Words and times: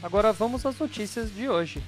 Agora 0.00 0.32
vamos 0.32 0.64
às 0.64 0.78
notícias 0.78 1.34
de 1.34 1.48
hoje. 1.48 1.82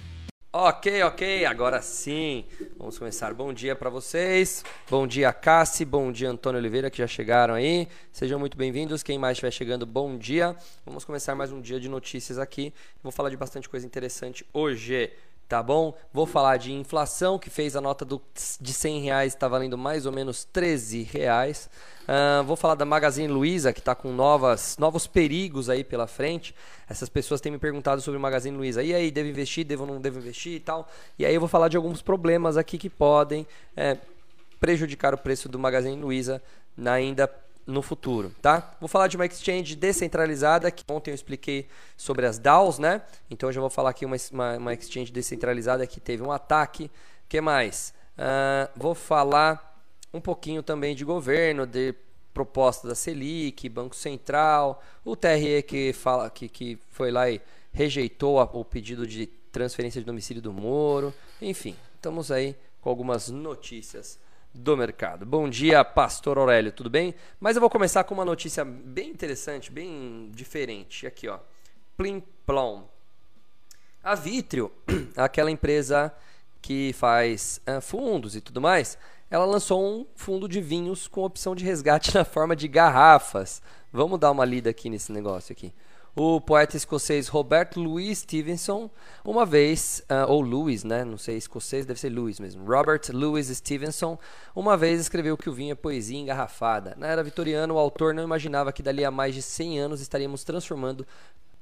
Ok, 0.52 1.00
ok, 1.04 1.44
agora 1.44 1.80
sim. 1.80 2.44
Vamos 2.76 2.98
começar. 2.98 3.32
Bom 3.32 3.52
dia 3.52 3.76
para 3.76 3.88
vocês. 3.88 4.64
Bom 4.90 5.06
dia, 5.06 5.32
Cassi. 5.32 5.84
Bom 5.84 6.10
dia, 6.10 6.28
Antônio 6.28 6.58
Oliveira, 6.58 6.90
que 6.90 6.98
já 6.98 7.06
chegaram 7.06 7.54
aí. 7.54 7.86
Sejam 8.10 8.36
muito 8.36 8.56
bem-vindos. 8.56 9.04
Quem 9.04 9.16
mais 9.16 9.36
estiver 9.36 9.52
chegando, 9.52 9.86
bom 9.86 10.18
dia. 10.18 10.56
Vamos 10.84 11.04
começar 11.04 11.36
mais 11.36 11.52
um 11.52 11.60
dia 11.60 11.78
de 11.78 11.88
notícias 11.88 12.36
aqui. 12.36 12.74
Vou 13.00 13.12
falar 13.12 13.30
de 13.30 13.36
bastante 13.36 13.68
coisa 13.68 13.86
interessante 13.86 14.44
hoje 14.52 15.12
tá 15.50 15.60
bom? 15.60 15.92
Vou 16.12 16.26
falar 16.26 16.58
de 16.58 16.72
inflação, 16.72 17.36
que 17.36 17.50
fez 17.50 17.74
a 17.74 17.80
nota 17.80 18.04
do, 18.04 18.22
de 18.60 18.72
100 18.72 19.00
reais, 19.00 19.34
está 19.34 19.48
valendo 19.48 19.76
mais 19.76 20.06
ou 20.06 20.12
menos 20.12 20.44
13 20.44 21.02
reais. 21.02 21.68
Uh, 22.02 22.44
vou 22.44 22.54
falar 22.54 22.76
da 22.76 22.84
Magazine 22.84 23.26
Luiza, 23.26 23.72
que 23.72 23.80
está 23.80 23.92
com 23.92 24.12
novas, 24.12 24.78
novos 24.78 25.08
perigos 25.08 25.68
aí 25.68 25.82
pela 25.82 26.06
frente. 26.06 26.54
Essas 26.88 27.08
pessoas 27.08 27.40
têm 27.40 27.50
me 27.50 27.58
perguntado 27.58 28.00
sobre 28.00 28.16
o 28.16 28.20
Magazine 28.20 28.56
Luiza. 28.56 28.80
E 28.80 28.94
aí, 28.94 29.10
devo 29.10 29.28
investir, 29.28 29.66
devo 29.66 29.84
não 29.84 30.00
devo 30.00 30.20
investir 30.20 30.52
e 30.52 30.60
tal? 30.60 30.88
E 31.18 31.26
aí 31.26 31.34
eu 31.34 31.40
vou 31.40 31.48
falar 31.48 31.66
de 31.66 31.76
alguns 31.76 32.00
problemas 32.00 32.56
aqui 32.56 32.78
que 32.78 32.88
podem 32.88 33.44
é, 33.76 33.96
prejudicar 34.60 35.12
o 35.14 35.18
preço 35.18 35.48
do 35.48 35.58
Magazine 35.58 36.00
Luiza 36.00 36.40
ainda 36.86 37.28
no 37.70 37.82
futuro, 37.82 38.34
tá? 38.42 38.74
Vou 38.80 38.88
falar 38.88 39.06
de 39.06 39.16
uma 39.16 39.26
exchange 39.26 39.74
descentralizada, 39.76 40.70
que 40.70 40.84
ontem 40.90 41.10
eu 41.10 41.14
expliquei 41.14 41.68
sobre 41.96 42.26
as 42.26 42.38
DAOs, 42.38 42.78
né? 42.78 43.02
Então 43.30 43.48
eu 43.48 43.52
já 43.52 43.60
vou 43.60 43.70
falar 43.70 43.90
aqui 43.90 44.04
uma, 44.04 44.16
uma, 44.32 44.56
uma 44.56 44.74
exchange 44.74 45.12
descentralizada 45.12 45.86
que 45.86 46.00
teve 46.00 46.22
um 46.22 46.32
ataque. 46.32 46.90
Que 47.28 47.40
mais? 47.40 47.94
Uh, 48.18 48.68
vou 48.76 48.94
falar 48.94 49.82
um 50.12 50.20
pouquinho 50.20 50.62
também 50.62 50.94
de 50.94 51.04
governo, 51.04 51.66
de 51.66 51.94
proposta 52.34 52.88
da 52.88 52.94
Selic, 52.94 53.68
Banco 53.68 53.94
Central, 53.94 54.82
o 55.04 55.14
TRE 55.14 55.62
que, 55.62 55.92
fala, 55.92 56.28
que, 56.30 56.48
que 56.48 56.78
foi 56.90 57.10
lá 57.10 57.30
e 57.30 57.40
rejeitou 57.72 58.40
a, 58.40 58.44
o 58.44 58.64
pedido 58.64 59.06
de 59.06 59.26
transferência 59.26 60.00
de 60.00 60.04
domicílio 60.04 60.42
do 60.42 60.52
Moro. 60.52 61.14
Enfim, 61.40 61.76
estamos 61.94 62.30
aí 62.30 62.56
com 62.80 62.90
algumas 62.90 63.28
notícias 63.28 64.18
do 64.54 64.76
mercado. 64.76 65.24
Bom 65.24 65.48
dia, 65.48 65.84
Pastor 65.84 66.38
Aurélio, 66.38 66.72
tudo 66.72 66.90
bem? 66.90 67.14
Mas 67.38 67.56
eu 67.56 67.60
vou 67.60 67.70
começar 67.70 68.04
com 68.04 68.14
uma 68.14 68.24
notícia 68.24 68.64
bem 68.64 69.10
interessante, 69.10 69.70
bem 69.70 70.30
diferente. 70.34 71.06
Aqui, 71.06 71.28
ó. 71.28 71.38
Plim 71.96 72.22
Plom. 72.44 72.84
A 74.02 74.14
Vitrio, 74.14 74.72
aquela 75.16 75.50
empresa 75.50 76.12
que 76.60 76.92
faz 76.94 77.60
uh, 77.68 77.80
fundos 77.80 78.34
e 78.34 78.40
tudo 78.40 78.60
mais, 78.60 78.98
ela 79.30 79.44
lançou 79.44 79.82
um 79.82 80.06
fundo 80.14 80.48
de 80.48 80.60
vinhos 80.60 81.06
com 81.06 81.22
opção 81.22 81.54
de 81.54 81.64
resgate 81.64 82.12
na 82.16 82.24
forma 82.24 82.56
de 82.56 82.66
garrafas. 82.66 83.62
Vamos 83.92 84.18
dar 84.18 84.30
uma 84.30 84.44
lida 84.44 84.70
aqui 84.70 84.90
nesse 84.90 85.12
negócio 85.12 85.52
aqui. 85.52 85.72
O 86.14 86.40
poeta 86.40 86.76
escocês 86.76 87.28
Robert 87.28 87.70
Louis 87.76 88.18
Stevenson, 88.18 88.90
uma 89.24 89.46
vez, 89.46 90.02
uh, 90.10 90.30
ou 90.30 90.40
Louis, 90.40 90.82
né? 90.82 91.04
Não 91.04 91.16
sei, 91.16 91.36
escocês 91.36 91.86
deve 91.86 92.00
ser 92.00 92.10
Louis 92.10 92.40
mesmo. 92.40 92.64
Robert 92.64 93.02
Louis 93.12 93.46
Stevenson, 93.46 94.18
uma 94.54 94.76
vez 94.76 95.00
escreveu 95.00 95.36
que 95.36 95.48
o 95.48 95.52
vinho 95.52 95.72
é 95.72 95.76
poesia 95.76 96.18
engarrafada. 96.18 96.96
Na 96.98 97.06
era 97.06 97.22
vitoriana, 97.22 97.72
o 97.72 97.78
autor 97.78 98.12
não 98.12 98.24
imaginava 98.24 98.72
que 98.72 98.82
dali 98.82 99.04
a 99.04 99.10
mais 99.10 99.34
de 99.34 99.42
100 99.42 99.78
anos 99.78 100.00
estaríamos 100.00 100.42
transformando 100.42 101.06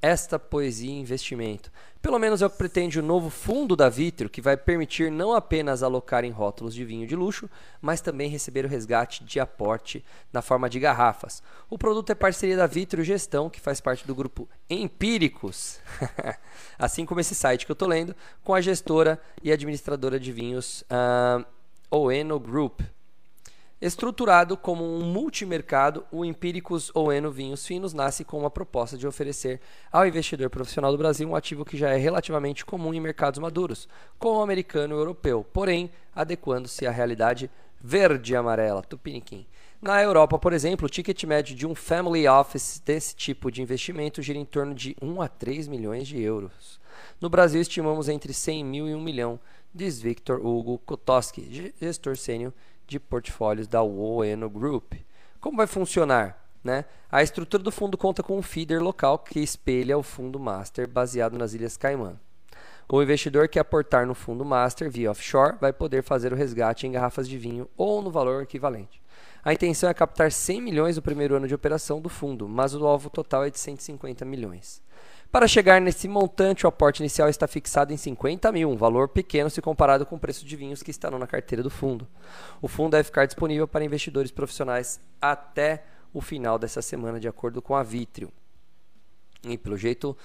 esta 0.00 0.38
poesia 0.38 0.92
investimento. 0.92 1.70
Pelo 2.00 2.18
menos 2.18 2.40
é 2.40 2.46
o 2.46 2.50
que 2.50 2.56
pretende 2.56 3.00
o 3.00 3.02
novo 3.02 3.28
fundo 3.28 3.74
da 3.74 3.88
Vitro, 3.88 4.30
que 4.30 4.40
vai 4.40 4.56
permitir 4.56 5.10
não 5.10 5.34
apenas 5.34 5.82
alocar 5.82 6.24
em 6.24 6.30
rótulos 6.30 6.72
de 6.72 6.84
vinho 6.84 7.06
de 7.08 7.16
luxo, 7.16 7.50
mas 7.80 8.00
também 8.00 8.30
receber 8.30 8.64
o 8.64 8.68
resgate 8.68 9.24
de 9.24 9.40
aporte 9.40 10.04
na 10.32 10.40
forma 10.40 10.70
de 10.70 10.78
garrafas. 10.78 11.42
O 11.68 11.76
produto 11.76 12.10
é 12.10 12.14
parceria 12.14 12.56
da 12.56 12.68
Vitro 12.68 13.02
Gestão, 13.02 13.50
que 13.50 13.60
faz 13.60 13.80
parte 13.80 14.06
do 14.06 14.14
grupo 14.14 14.48
Empíricos, 14.70 15.80
assim 16.78 17.04
como 17.04 17.20
esse 17.20 17.34
site 17.34 17.66
que 17.66 17.72
eu 17.72 17.74
estou 17.74 17.88
lendo, 17.88 18.14
com 18.44 18.54
a 18.54 18.60
gestora 18.60 19.20
e 19.42 19.50
administradora 19.50 20.20
de 20.20 20.30
vinhos 20.30 20.82
uh, 20.82 21.44
Oeno 21.90 22.38
Group. 22.38 22.80
Estruturado 23.80 24.56
como 24.56 24.84
um 24.84 25.04
multimercado, 25.04 26.04
o 26.10 26.24
Empíricos 26.24 26.90
Oeno 26.96 27.30
Vinhos 27.30 27.64
Finos 27.64 27.94
nasce 27.94 28.24
com 28.24 28.36
uma 28.36 28.50
proposta 28.50 28.98
de 28.98 29.06
oferecer 29.06 29.60
ao 29.92 30.04
investidor 30.04 30.50
profissional 30.50 30.90
do 30.90 30.98
Brasil 30.98 31.28
um 31.28 31.36
ativo 31.36 31.64
que 31.64 31.76
já 31.76 31.90
é 31.90 31.96
relativamente 31.96 32.66
comum 32.66 32.92
em 32.92 33.00
mercados 33.00 33.38
maduros, 33.38 33.88
como 34.18 34.40
o 34.40 34.42
americano 34.42 34.94
e 34.94 34.96
o 34.96 35.00
europeu, 35.00 35.46
porém 35.52 35.92
adequando-se 36.12 36.88
à 36.88 36.90
realidade 36.90 37.48
verde 37.80 38.32
e 38.32 38.36
amarela, 38.36 38.82
tupiniquim. 38.82 39.46
Na 39.80 40.02
Europa, 40.02 40.40
por 40.40 40.52
exemplo, 40.52 40.86
o 40.86 40.90
ticket 40.90 41.22
médio 41.22 41.54
de 41.54 41.64
um 41.64 41.72
family 41.72 42.26
office 42.26 42.82
desse 42.84 43.14
tipo 43.14 43.48
de 43.48 43.62
investimento 43.62 44.20
gira 44.20 44.40
em 44.40 44.44
torno 44.44 44.74
de 44.74 44.96
1 45.00 45.22
a 45.22 45.28
3 45.28 45.68
milhões 45.68 46.08
de 46.08 46.20
euros. 46.20 46.80
No 47.20 47.30
Brasil, 47.30 47.60
estimamos 47.60 48.08
entre 48.08 48.34
100 48.34 48.64
mil 48.64 48.88
e 48.88 48.94
1 48.96 49.00
milhão, 49.00 49.38
diz 49.72 50.00
Victor 50.00 50.44
Hugo 50.44 50.78
Kotoski, 50.78 51.72
gestor 51.80 52.16
sênior 52.16 52.52
de 52.88 52.98
portfólios 52.98 53.68
da 53.68 53.82
Oeno 53.82 54.48
Group. 54.48 54.94
Como 55.38 55.58
vai 55.58 55.66
funcionar? 55.66 56.42
Né? 56.64 56.84
A 57.12 57.22
estrutura 57.22 57.62
do 57.62 57.70
fundo 57.70 57.96
conta 57.96 58.22
com 58.22 58.36
um 58.36 58.42
feeder 58.42 58.82
local 58.82 59.18
que 59.18 59.38
espelha 59.38 59.96
o 59.96 60.02
fundo 60.02 60.40
master 60.40 60.88
baseado 60.88 61.38
nas 61.38 61.54
Ilhas 61.54 61.76
Caimã. 61.76 62.18
O 62.88 63.02
investidor 63.02 63.48
que 63.48 63.58
aportar 63.58 64.06
no 64.06 64.14
fundo 64.14 64.44
master 64.44 64.90
via 64.90 65.10
offshore 65.10 65.58
vai 65.60 65.72
poder 65.72 66.02
fazer 66.02 66.32
o 66.32 66.36
resgate 66.36 66.86
em 66.86 66.92
garrafas 66.92 67.28
de 67.28 67.36
vinho 67.36 67.68
ou 67.76 68.00
no 68.00 68.10
valor 68.10 68.42
equivalente. 68.42 69.02
A 69.44 69.52
intenção 69.52 69.90
é 69.90 69.94
captar 69.94 70.32
100 70.32 70.62
milhões 70.62 70.96
no 70.96 71.02
primeiro 71.02 71.36
ano 71.36 71.46
de 71.46 71.54
operação 71.54 72.00
do 72.00 72.08
fundo, 72.08 72.48
mas 72.48 72.74
o 72.74 72.86
alvo 72.86 73.10
total 73.10 73.44
é 73.44 73.50
de 73.50 73.58
150 73.58 74.24
milhões. 74.24 74.82
Para 75.30 75.46
chegar 75.46 75.78
nesse 75.78 76.08
montante, 76.08 76.64
o 76.64 76.68
aporte 76.68 77.00
inicial 77.00 77.28
está 77.28 77.46
fixado 77.46 77.92
em 77.92 77.98
50 77.98 78.50
mil, 78.50 78.70
um 78.70 78.76
valor 78.76 79.08
pequeno 79.08 79.50
se 79.50 79.60
comparado 79.60 80.06
com 80.06 80.16
o 80.16 80.18
preço 80.18 80.46
de 80.46 80.56
vinhos 80.56 80.82
que 80.82 80.90
estarão 80.90 81.18
na 81.18 81.26
carteira 81.26 81.62
do 81.62 81.68
fundo. 81.68 82.08
O 82.62 82.68
fundo 82.68 82.92
deve 82.92 83.04
ficar 83.04 83.26
disponível 83.26 83.68
para 83.68 83.84
investidores 83.84 84.30
profissionais 84.30 84.98
até 85.20 85.84
o 86.14 86.22
final 86.22 86.58
dessa 86.58 86.80
semana, 86.80 87.20
de 87.20 87.28
acordo 87.28 87.60
com 87.60 87.76
a 87.76 87.82
Vitrio. 87.82 88.32
E 89.44 89.56
pelo 89.56 89.76
jeito, 89.76 90.16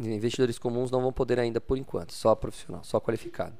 investidores 0.00 0.58
comuns 0.58 0.90
não 0.90 1.00
vão 1.00 1.12
poder 1.12 1.38
ainda 1.38 1.60
por 1.60 1.78
enquanto, 1.78 2.12
só 2.12 2.34
profissional, 2.34 2.82
só 2.82 3.00
qualificado. 3.00 3.56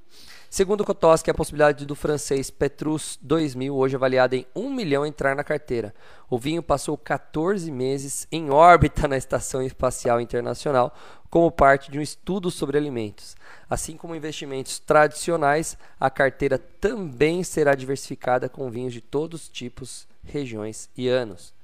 Segundo 0.50 0.84
Kotoski, 0.84 1.30
a 1.30 1.34
possibilidade 1.34 1.86
do 1.86 1.94
francês 1.94 2.50
Petrus 2.50 3.16
2000, 3.22 3.76
hoje 3.76 3.94
avaliada 3.94 4.34
em 4.34 4.44
1 4.54 4.68
milhão, 4.74 5.06
entrar 5.06 5.36
na 5.36 5.44
carteira. 5.44 5.94
O 6.28 6.38
vinho 6.38 6.60
passou 6.60 6.98
14 6.98 7.70
meses 7.70 8.26
em 8.32 8.50
órbita 8.50 9.06
na 9.06 9.16
Estação 9.16 9.62
Espacial 9.62 10.20
Internacional 10.20 10.92
como 11.30 11.52
parte 11.52 11.90
de 11.90 11.98
um 11.98 12.02
estudo 12.02 12.50
sobre 12.50 12.76
alimentos. 12.76 13.36
Assim 13.70 13.96
como 13.96 14.14
investimentos 14.14 14.78
tradicionais, 14.78 15.76
a 16.00 16.10
carteira 16.10 16.58
também 16.58 17.44
será 17.44 17.74
diversificada 17.74 18.48
com 18.48 18.70
vinhos 18.70 18.92
de 18.92 19.00
todos 19.00 19.42
os 19.42 19.48
tipos, 19.48 20.08
regiões 20.24 20.88
e 20.96 21.08
anos. 21.08 21.54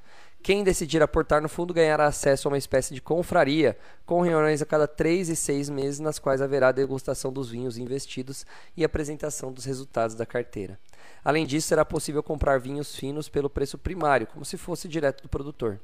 Quem 0.43 0.65
decidir 0.65 1.01
aportar 1.01 1.41
no 1.41 1.49
fundo 1.49 1.73
ganhará 1.73 2.07
acesso 2.07 2.49
a 2.49 2.51
uma 2.51 2.59
espécie 2.59 2.93
de 2.93 3.01
confraria, 3.01 3.79
com 4.05 4.21
reuniões 4.23 4.61
a 4.61 4.67
cada 4.67 4.89
três 4.89 5.29
e 5.29 5.37
seis 5.37 5.71
meses, 5.71 6.01
nas 6.01 6.19
quais 6.19 6.43
haverá 6.43 6.73
degustação 6.73 7.33
dos 7.33 7.49
vinhos 7.49 7.79
investidos 7.79 8.45
e 8.77 8.83
apresentação 8.83 9.53
dos 9.53 9.65
resultados 9.65 10.17
da 10.17 10.27
carteira. 10.27 10.81
Além 11.25 11.47
disso, 11.47 11.69
será 11.69 11.85
possível 11.85 12.25
comprar 12.25 12.59
vinhos 12.59 12.97
finos 12.97 13.29
pelo 13.29 13.49
preço 13.49 13.79
primário, 13.79 14.27
como 14.27 14.45
se 14.45 14.57
fosse 14.57 14.89
direto 14.89 15.23
do 15.23 15.29
produtor. 15.29 15.79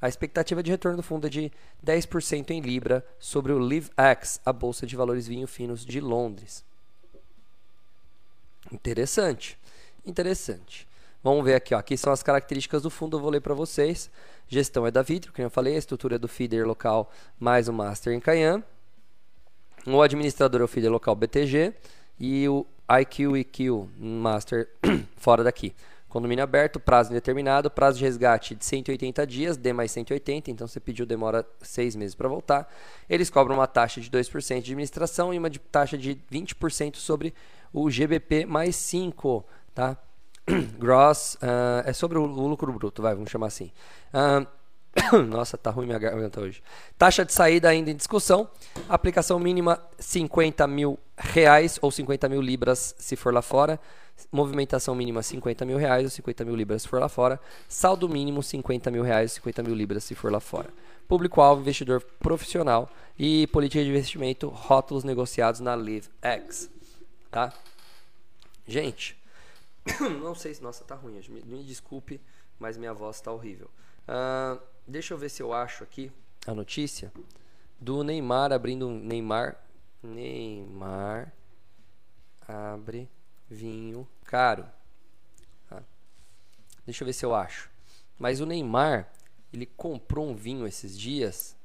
A 0.00 0.08
expectativa 0.08 0.62
de 0.62 0.70
retorno 0.70 0.96
do 0.96 1.02
fundo 1.02 1.26
é 1.26 1.30
de 1.30 1.52
10% 1.84 2.50
em 2.52 2.60
Libra 2.62 3.06
sobre 3.18 3.52
o 3.52 3.58
LiveX, 3.58 4.40
a 4.46 4.54
bolsa 4.54 4.86
de 4.86 4.96
valores 4.96 5.26
vinho 5.26 5.46
finos 5.46 5.84
de 5.84 6.00
Londres. 6.00 6.64
Interessante. 8.72 9.58
Interessante. 10.06 10.88
Vamos 11.22 11.44
ver 11.44 11.54
aqui, 11.54 11.74
ó. 11.74 11.78
aqui 11.78 11.96
são 11.96 12.12
as 12.12 12.22
características 12.22 12.82
do 12.82 12.88
fundo, 12.88 13.16
eu 13.16 13.20
vou 13.20 13.30
ler 13.30 13.40
para 13.40 13.52
vocês. 13.52 14.10
Gestão 14.48 14.86
é 14.86 14.90
da 14.90 15.02
Vitro, 15.02 15.32
como 15.32 15.44
eu 15.44 15.50
falei, 15.50 15.74
a 15.74 15.78
estrutura 15.78 16.16
é 16.16 16.18
do 16.18 16.26
feeder 16.26 16.66
local 16.66 17.12
mais 17.38 17.68
o 17.68 17.72
master 17.72 18.14
em 18.14 18.20
Cayenne. 18.20 18.64
O 19.86 20.00
administrador 20.00 20.62
é 20.62 20.64
o 20.64 20.68
feeder 20.68 20.90
local 20.90 21.14
BTG 21.14 21.74
e 22.18 22.48
o 22.48 22.66
IQ 23.00 23.38
EQ 23.38 23.88
master 23.98 24.68
fora 25.16 25.44
daqui. 25.44 25.74
Condomínio 26.08 26.42
aberto, 26.42 26.80
prazo 26.80 27.10
indeterminado, 27.10 27.70
prazo 27.70 27.98
de 27.98 28.04
resgate 28.04 28.56
de 28.56 28.64
180 28.64 29.24
dias, 29.26 29.56
D 29.56 29.72
mais 29.72 29.92
180, 29.92 30.50
então 30.50 30.66
você 30.66 30.80
pediu, 30.80 31.06
demora 31.06 31.46
seis 31.62 31.94
meses 31.94 32.16
para 32.16 32.28
voltar. 32.28 32.68
Eles 33.08 33.30
cobram 33.30 33.54
uma 33.56 33.68
taxa 33.68 34.00
de 34.00 34.10
2% 34.10 34.54
de 34.54 34.72
administração 34.72 35.32
e 35.32 35.38
uma 35.38 35.48
de 35.48 35.60
taxa 35.60 35.96
de 35.96 36.18
20% 36.32 36.96
sobre 36.96 37.32
o 37.72 37.88
GBP 37.88 38.44
mais 38.44 38.74
5, 38.74 39.44
tá? 39.72 39.96
Gross, 40.78 41.34
uh, 41.36 41.82
é 41.84 41.92
sobre 41.92 42.18
o, 42.18 42.22
o, 42.22 42.48
lucro 42.48 42.72
bruto, 42.72 43.02
vai, 43.02 43.14
vamos 43.14 43.30
chamar 43.30 43.46
assim. 43.46 43.70
Uh, 44.12 44.46
nossa, 45.28 45.56
tá 45.56 45.70
ruim 45.70 45.86
minha 45.86 45.98
garganta 45.98 46.40
hoje. 46.40 46.62
Taxa 46.98 47.24
de 47.24 47.32
saída 47.32 47.68
ainda 47.68 47.90
em 47.90 47.96
discussão. 47.96 48.48
Aplicação 48.88 49.38
mínima 49.38 49.80
50 49.98 50.66
mil 50.66 50.98
reais 51.16 51.78
ou 51.80 51.90
50 51.90 52.28
mil 52.28 52.40
libras 52.40 52.94
se 52.98 53.16
for 53.16 53.32
lá 53.32 53.42
fora. 53.42 53.78
Movimentação 54.30 54.94
mínima 54.94 55.22
50 55.22 55.64
mil 55.64 55.78
reais 55.78 56.04
ou 56.04 56.10
50 56.10 56.44
mil 56.44 56.56
libras 56.56 56.82
se 56.82 56.88
for 56.88 57.00
lá 57.00 57.08
fora. 57.08 57.40
Saldo 57.68 58.08
mínimo 58.08 58.42
50 58.42 58.90
mil 58.90 59.02
reais 59.02 59.30
ou 59.30 59.34
50 59.36 59.62
mil 59.62 59.74
libras 59.74 60.04
se 60.04 60.14
for 60.14 60.30
lá 60.30 60.40
fora. 60.40 60.68
Público-alvo, 61.08 61.62
investidor 61.62 62.02
profissional 62.18 62.88
e 63.18 63.46
política 63.48 63.82
de 63.82 63.90
investimento, 63.90 64.48
rótulos 64.48 65.04
negociados 65.04 65.60
na 65.60 65.74
LiveX. 65.74 66.68
Tá? 67.30 67.52
Gente, 68.66 69.19
não 70.22 70.34
sei 70.34 70.54
se. 70.54 70.62
Nossa, 70.62 70.84
tá 70.84 70.94
ruim. 70.94 71.20
Me, 71.28 71.42
me 71.42 71.64
desculpe, 71.64 72.20
mas 72.58 72.76
minha 72.76 72.92
voz 72.92 73.20
tá 73.20 73.32
horrível. 73.32 73.70
Uh, 74.08 74.60
deixa 74.86 75.14
eu 75.14 75.18
ver 75.18 75.28
se 75.28 75.42
eu 75.42 75.52
acho 75.52 75.84
aqui 75.84 76.10
a 76.46 76.54
notícia 76.54 77.12
do 77.80 78.02
Neymar 78.04 78.52
abrindo 78.52 78.88
um 78.88 78.98
Neymar. 78.98 79.56
Neymar 80.02 81.32
abre 82.46 83.08
vinho 83.48 84.06
caro. 84.24 84.66
Ah, 85.70 85.82
deixa 86.84 87.02
eu 87.02 87.06
ver 87.06 87.12
se 87.12 87.24
eu 87.24 87.34
acho. 87.34 87.70
Mas 88.18 88.40
o 88.40 88.46
Neymar, 88.46 89.10
ele 89.52 89.66
comprou 89.66 90.28
um 90.28 90.34
vinho 90.34 90.66
esses 90.66 90.98
dias. 90.98 91.56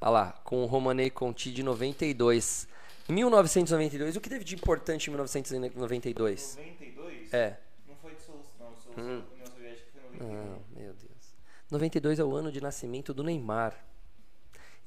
Olha 0.00 0.10
lá, 0.10 0.32
com 0.44 0.62
o 0.62 0.66
Romanei 0.66 1.10
Conti 1.10 1.52
de 1.52 1.62
92. 1.62 2.68
1992. 3.08 4.16
O 4.16 4.20
que 4.20 4.28
teve 4.28 4.44
de 4.44 4.54
importante 4.54 5.08
em 5.08 5.10
1992? 5.10 6.56
92? 6.56 7.34
É. 7.34 7.56
Não 7.88 7.96
foi 7.96 8.14
dissolução, 8.14 8.66
não. 8.66 8.72
Dissolução 8.74 9.04
hum. 9.04 9.22
União 9.32 9.46
Soviética 9.46 9.88
foi 9.92 10.02
92. 10.18 10.38
Ah, 10.38 10.58
meu 10.76 10.94
Deus. 10.94 11.34
92 11.70 12.18
é 12.18 12.24
o 12.24 12.34
ano 12.34 12.52
de 12.52 12.60
nascimento 12.60 13.14
do 13.14 13.22
Neymar. 13.22 13.76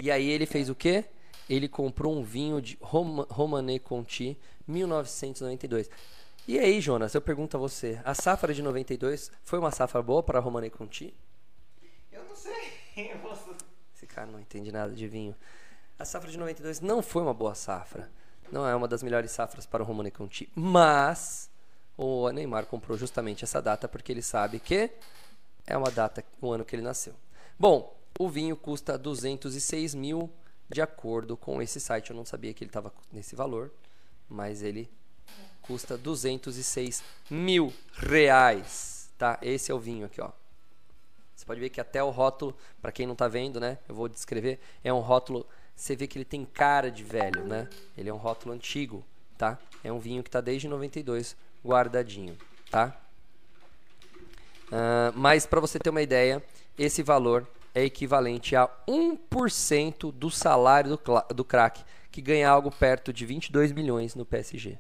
E 0.02 0.12
aí 0.12 0.30
ele 0.30 0.46
fez 0.46 0.70
o 0.70 0.76
quê? 0.76 1.06
Ele 1.50 1.68
comprou 1.68 2.16
um 2.16 2.24
vinho 2.24 2.62
de 2.62 2.78
Roma, 2.82 3.28
Romanée 3.30 3.80
Conti 3.80 4.38
1992. 4.68 5.90
E 6.48 6.60
aí, 6.60 6.82
Jonas, 6.82 7.14
eu 7.14 7.22
pergunto 7.22 7.56
a 7.56 7.60
você, 7.60 8.02
a 8.04 8.14
safra 8.14 8.54
de 8.54 8.62
92 8.62 9.32
foi 9.44 9.60
uma 9.60 9.72
safra 9.72 10.02
boa 10.02 10.22
para 10.22 10.40
Romanée 10.40 10.70
Conti? 10.70 11.14
Eu 12.12 12.24
não 12.26 12.36
sei. 12.36 12.74
Esse 13.96 14.06
cara 14.06 14.28
não 14.28 14.40
entende 14.40 14.72
nada 14.72 14.94
de 14.94 15.08
vinho. 15.08 15.36
A 16.04 16.06
safra 16.06 16.30
de 16.30 16.38
92 16.38 16.82
não 16.82 17.02
foi 17.02 17.22
uma 17.22 17.34
boa 17.34 17.56
safra. 17.56 18.12
Não 18.52 18.68
é 18.68 18.76
uma 18.76 18.90
das 18.90 19.02
melhores 19.02 19.32
safras 19.32 19.66
para 19.66 19.82
o 19.82 19.86
Romanée 19.86 20.12
Conti, 20.12 20.52
mas 20.54 21.50
o 21.98 22.30
Neymar 22.30 22.66
comprou 22.66 22.98
justamente 22.98 23.46
essa 23.46 23.62
data 23.62 23.88
porque 23.88 24.12
ele 24.12 24.22
sabe 24.22 24.60
que 24.60 24.92
é 25.66 25.78
uma 25.78 25.90
data, 25.90 26.22
o 26.42 26.52
ano 26.52 26.66
que 26.66 26.76
ele 26.76 26.84
nasceu. 26.84 27.14
Bom, 27.58 27.98
o 28.20 28.28
vinho 28.28 28.58
custa 28.58 28.98
206 28.98 29.96
mil 29.96 30.30
de 30.68 30.82
acordo 30.82 31.38
com 31.38 31.62
esse 31.62 31.80
site. 31.80 32.10
Eu 32.10 32.18
não 32.18 32.26
sabia 32.26 32.54
que 32.54 32.66
ele 32.66 32.70
estava 32.70 32.92
nesse 33.10 33.34
valor, 33.34 33.72
mas 34.28 34.62
ele 34.62 34.92
custa 35.62 35.98
206 35.98 37.02
mil 37.30 37.74
reais, 37.94 39.10
tá? 39.18 39.40
Esse 39.42 39.72
é 39.72 39.74
o 39.74 39.80
vinho 39.80 40.08
aqui, 40.08 40.20
ó. 40.20 40.32
Você 41.34 41.46
pode 41.46 41.62
ver 41.62 41.70
que 41.70 41.80
até 41.80 42.04
o 42.04 42.10
rótulo, 42.10 42.54
para 42.82 42.92
quem 42.92 43.06
não 43.06 43.14
está 43.14 43.30
vendo, 43.30 43.58
né? 43.58 43.80
Eu 43.88 43.96
vou 43.96 44.10
descrever. 44.10 44.60
É 44.84 44.92
um 44.92 45.00
rótulo. 45.00 45.48
Você 45.76 45.96
vê 45.96 46.08
que 46.08 46.18
ele 46.18 46.26
tem 46.26 46.46
cara 46.46 46.90
de 46.90 47.04
velho, 47.04 47.44
né? 47.44 47.68
Ele 47.98 48.10
é 48.10 48.14
um 48.14 48.18
rótulo 48.18 48.54
antigo, 48.54 49.04
tá? 49.38 49.58
É 49.84 49.92
um 49.92 50.00
vinho 50.00 50.24
que 50.24 50.30
está 50.30 50.40
desde 50.42 50.68
92 50.68 51.36
guardadinho, 51.66 52.38
tá? 52.70 52.96
Uh, 54.68 55.14
mas 55.16 55.46
para 55.46 55.60
você 55.60 55.78
ter 55.78 55.90
uma 55.90 56.02
ideia, 56.02 56.44
esse 56.78 57.04
valor 57.04 57.48
é 57.76 57.84
equivalente 57.84 58.56
a 58.56 58.70
1% 58.88 60.12
do 60.12 60.30
salário 60.30 60.92
do, 60.98 61.34
do 61.34 61.44
craque, 61.44 61.84
que 62.12 62.22
ganha 62.22 62.50
algo 62.50 62.72
perto 62.72 63.12
de 63.12 63.26
22 63.26 63.72
milhões 63.72 64.16
no 64.16 64.26
PSG. 64.26 64.78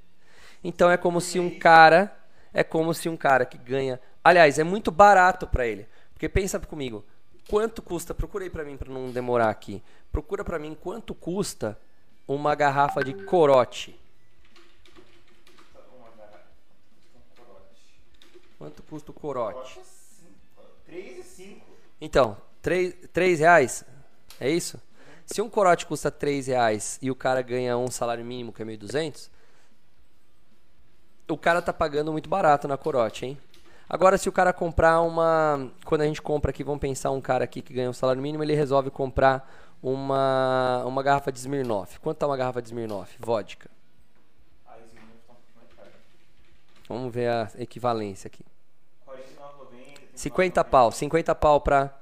Então 0.63 0.89
é 0.89 0.97
como 0.97 1.19
se 1.19 1.39
um 1.39 1.59
cara, 1.59 2.15
é 2.53 2.63
como 2.63 2.93
se 2.93 3.09
um 3.09 3.17
cara 3.17 3.45
que 3.45 3.57
ganha, 3.57 3.99
aliás, 4.23 4.59
é 4.59 4.63
muito 4.63 4.91
barato 4.91 5.47
para 5.47 5.67
ele. 5.67 5.87
Porque 6.13 6.29
pensa 6.29 6.59
comigo, 6.59 7.03
quanto 7.49 7.81
custa? 7.81 8.13
Procurei 8.13 8.49
para 8.49 8.63
mim 8.63 8.77
para 8.77 8.91
não 8.91 9.11
demorar 9.11 9.49
aqui. 9.49 9.81
Procura 10.11 10.43
para 10.43 10.59
mim 10.59 10.75
quanto 10.79 11.13
custa 11.15 11.77
uma 12.27 12.55
garrafa 12.55 13.03
de 13.03 13.13
corote. 13.25 13.99
Quanto 18.57 18.81
custa 18.83 19.11
o 19.11 19.13
corote? 19.13 19.79
3 20.85 21.25
5. 21.25 21.65
Então, 21.99 22.37
3, 22.61 22.95
3 23.11 23.39
reais? 23.39 23.83
É 24.39 24.49
isso? 24.49 24.79
Se 25.25 25.41
um 25.41 25.49
corote 25.49 25.85
custa 25.85 26.11
3 26.11 26.47
reais 26.47 26.99
e 27.01 27.09
o 27.09 27.15
cara 27.15 27.41
ganha 27.41 27.77
um 27.77 27.89
salário 27.89 28.23
mínimo 28.23 28.53
que 28.53 28.61
é 28.61 28.65
1.200, 28.65 29.29
o 31.29 31.37
cara 31.37 31.61
tá 31.61 31.73
pagando 31.73 32.11
muito 32.11 32.29
barato 32.29 32.67
na 32.67 32.77
corote, 32.77 33.25
hein? 33.25 33.37
Agora, 33.89 34.17
se 34.17 34.27
o 34.27 34.31
cara 34.31 34.51
comprar 34.53 35.01
uma. 35.01 35.71
Quando 35.85 36.01
a 36.01 36.05
gente 36.05 36.21
compra 36.21 36.51
aqui, 36.51 36.63
vamos 36.63 36.79
pensar 36.79 37.11
um 37.11 37.21
cara 37.21 37.43
aqui 37.43 37.61
que 37.61 37.73
ganha 37.73 37.89
um 37.89 37.93
salário 37.93 38.21
mínimo, 38.21 38.43
ele 38.43 38.55
resolve 38.55 38.89
comprar 38.89 39.47
uma, 39.81 40.83
uma 40.85 41.03
garrafa 41.03 41.31
de 41.31 41.39
Smirnoff. 41.39 41.99
Quanto 41.99 42.17
tá 42.17 42.25
uma 42.25 42.37
garrafa 42.37 42.61
de 42.61 42.69
Smirnoff? 42.69 43.17
Vodka. 43.19 43.69
Vamos 46.87 47.13
ver 47.13 47.29
a 47.29 47.49
equivalência 47.57 48.27
aqui. 48.27 48.45
49,90. 49.07 49.99
50 50.15 50.63
pau. 50.63 50.91
50 50.91 51.35
pau 51.35 51.61
pra, 51.61 51.93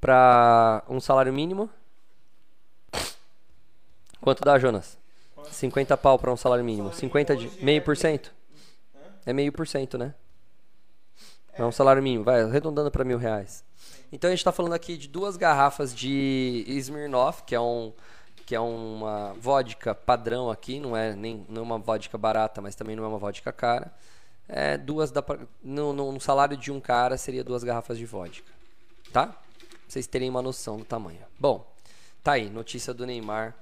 pra 0.00 0.82
um 0.88 1.00
salário 1.00 1.32
mínimo. 1.32 1.68
Quanto 4.20 4.42
dá, 4.44 4.58
Jonas? 4.58 4.98
50 5.50 5.96
pau 5.96 6.18
pra 6.18 6.32
um 6.32 6.36
salário 6.36 6.64
mínimo. 6.64 6.92
50 6.92 7.36
de. 7.36 7.64
Meio 7.64 7.82
por 7.82 7.96
cento? 7.96 8.32
É 9.26 9.32
meio 9.32 9.52
por 9.52 9.66
cento, 9.66 9.98
né? 9.98 10.14
É 11.52 11.64
um 11.64 11.72
salário 11.72 12.02
mínimo, 12.02 12.24
vai, 12.24 12.42
arredondando 12.42 12.90
para 12.90 13.04
mil 13.04 13.18
reais. 13.18 13.64
Então 14.12 14.28
a 14.28 14.30
gente 14.32 14.40
está 14.40 14.52
falando 14.52 14.72
aqui 14.72 14.96
de 14.96 15.08
duas 15.08 15.36
garrafas 15.36 15.94
de 15.94 16.64
Smirnoff, 16.66 17.42
que 17.44 17.54
é 17.54 17.60
um 17.60 17.92
que 18.46 18.54
é 18.56 18.60
uma 18.60 19.32
vodka 19.34 19.94
padrão 19.94 20.50
aqui, 20.50 20.80
não 20.80 20.96
é 20.96 21.14
nem 21.14 21.46
não 21.48 21.62
é 21.62 21.64
uma 21.64 21.78
vodka 21.78 22.18
barata, 22.18 22.60
mas 22.60 22.74
também 22.74 22.96
não 22.96 23.04
é 23.04 23.06
uma 23.06 23.18
vodka 23.18 23.52
cara. 23.52 23.92
É 24.48 24.76
duas 24.76 25.12
da 25.12 25.24
no, 25.62 25.92
no, 25.92 26.12
no 26.12 26.20
salário 26.20 26.56
de 26.56 26.72
um 26.72 26.80
cara 26.80 27.16
seria 27.16 27.44
duas 27.44 27.62
garrafas 27.62 27.96
de 27.96 28.04
vodka, 28.04 28.50
tá? 29.12 29.28
Pra 29.28 29.36
vocês 29.86 30.06
terem 30.08 30.28
uma 30.28 30.42
noção 30.42 30.78
do 30.78 30.84
tamanho. 30.84 31.20
Bom, 31.38 31.64
tá 32.24 32.32
aí, 32.32 32.50
notícia 32.50 32.92
do 32.92 33.06
Neymar 33.06 33.54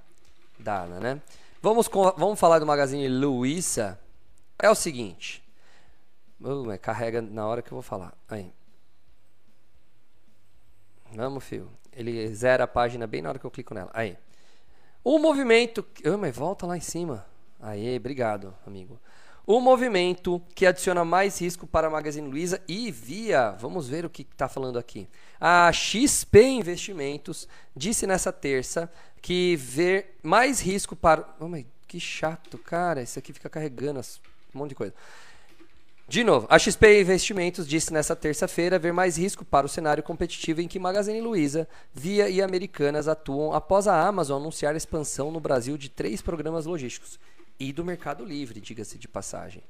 dada, 0.58 0.98
né? 0.98 1.20
Vamos 1.60 1.88
com, 1.88 2.10
vamos 2.12 2.40
falar 2.40 2.58
do 2.58 2.66
Magazine 2.66 3.08
Luiza. 3.08 3.98
É 4.58 4.70
o 4.70 4.74
seguinte, 4.74 5.42
Carrega 6.80 7.20
na 7.20 7.46
hora 7.46 7.62
que 7.62 7.72
eu 7.72 7.76
vou 7.76 7.82
falar. 7.82 8.14
Aí. 8.28 8.52
Vamos, 11.12 11.44
fio. 11.44 11.70
Ele 11.92 12.32
zera 12.34 12.64
a 12.64 12.68
página 12.68 13.06
bem 13.06 13.22
na 13.22 13.30
hora 13.30 13.38
que 13.38 13.44
eu 13.44 13.50
clico 13.50 13.74
nela. 13.74 13.90
Aí. 13.92 14.16
O 15.02 15.18
movimento. 15.18 15.86
Uh, 16.04 16.18
mas 16.18 16.36
volta 16.36 16.66
lá 16.66 16.76
em 16.76 16.80
cima. 16.80 17.26
Aí, 17.60 17.96
obrigado, 17.96 18.54
amigo. 18.66 19.00
O 19.44 19.60
movimento 19.60 20.42
que 20.54 20.66
adiciona 20.66 21.06
mais 21.06 21.40
risco 21.40 21.66
para 21.66 21.86
a 21.86 21.90
Magazine 21.90 22.28
Luiza 22.28 22.62
e 22.68 22.90
via, 22.90 23.52
vamos 23.52 23.88
ver 23.88 24.04
o 24.04 24.10
que 24.10 24.20
está 24.20 24.46
falando 24.46 24.78
aqui. 24.78 25.08
A 25.40 25.72
XP 25.72 26.42
Investimentos 26.42 27.48
disse 27.74 28.06
nessa 28.06 28.30
terça 28.30 28.92
que 29.22 29.56
ver 29.56 30.18
mais 30.22 30.60
risco 30.60 30.94
para. 30.94 31.26
Oh, 31.40 31.48
mas 31.48 31.64
que 31.86 31.98
chato, 31.98 32.58
cara. 32.58 33.02
Isso 33.02 33.18
aqui 33.18 33.32
fica 33.32 33.48
carregando 33.48 34.00
um 34.54 34.58
monte 34.58 34.68
de 34.68 34.74
coisa. 34.74 34.94
De 36.08 36.24
novo, 36.24 36.46
a 36.48 36.58
XP 36.58 37.02
Investimentos 37.02 37.68
disse 37.68 37.92
nesta 37.92 38.16
terça-feira 38.16 38.78
ver 38.78 38.94
mais 38.94 39.18
risco 39.18 39.44
para 39.44 39.66
o 39.66 39.68
cenário 39.68 40.02
competitivo 40.02 40.62
em 40.62 40.66
que 40.66 40.78
Magazine 40.78 41.20
Luiza, 41.20 41.68
Via 41.92 42.30
e 42.30 42.40
Americanas 42.40 43.06
atuam 43.06 43.52
após 43.52 43.86
a 43.86 44.06
Amazon 44.06 44.40
anunciar 44.40 44.74
expansão 44.74 45.30
no 45.30 45.38
Brasil 45.38 45.76
de 45.76 45.90
três 45.90 46.22
programas 46.22 46.64
logísticos 46.64 47.20
e 47.60 47.74
do 47.74 47.84
Mercado 47.84 48.24
Livre, 48.24 48.58
diga-se 48.58 48.96
de 48.96 49.06
passagem. 49.06 49.62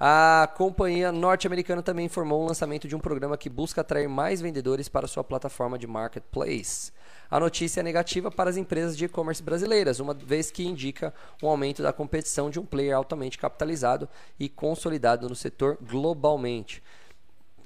A 0.00 0.50
companhia 0.56 1.12
norte-americana 1.12 1.82
também 1.82 2.06
informou 2.06 2.42
o 2.42 2.48
lançamento 2.48 2.88
de 2.88 2.96
um 2.96 2.98
programa 2.98 3.36
que 3.36 3.50
busca 3.50 3.82
atrair 3.82 4.08
mais 4.08 4.40
vendedores 4.40 4.88
para 4.88 5.06
sua 5.06 5.22
plataforma 5.22 5.78
de 5.78 5.86
marketplace. 5.86 6.92
A 7.30 7.40
notícia 7.40 7.80
é 7.80 7.82
negativa 7.82 8.30
para 8.30 8.50
as 8.50 8.56
empresas 8.56 8.96
de 8.96 9.06
e-commerce 9.06 9.42
brasileiras, 9.42 10.00
uma 10.00 10.14
vez 10.14 10.50
que 10.50 10.64
indica 10.64 11.12
um 11.42 11.48
aumento 11.48 11.82
da 11.82 11.92
competição 11.92 12.50
de 12.50 12.60
um 12.60 12.64
player 12.64 12.96
altamente 12.96 13.38
capitalizado 13.38 14.08
e 14.38 14.48
consolidado 14.48 15.28
no 15.28 15.34
setor 15.34 15.78
globalmente. 15.80 16.82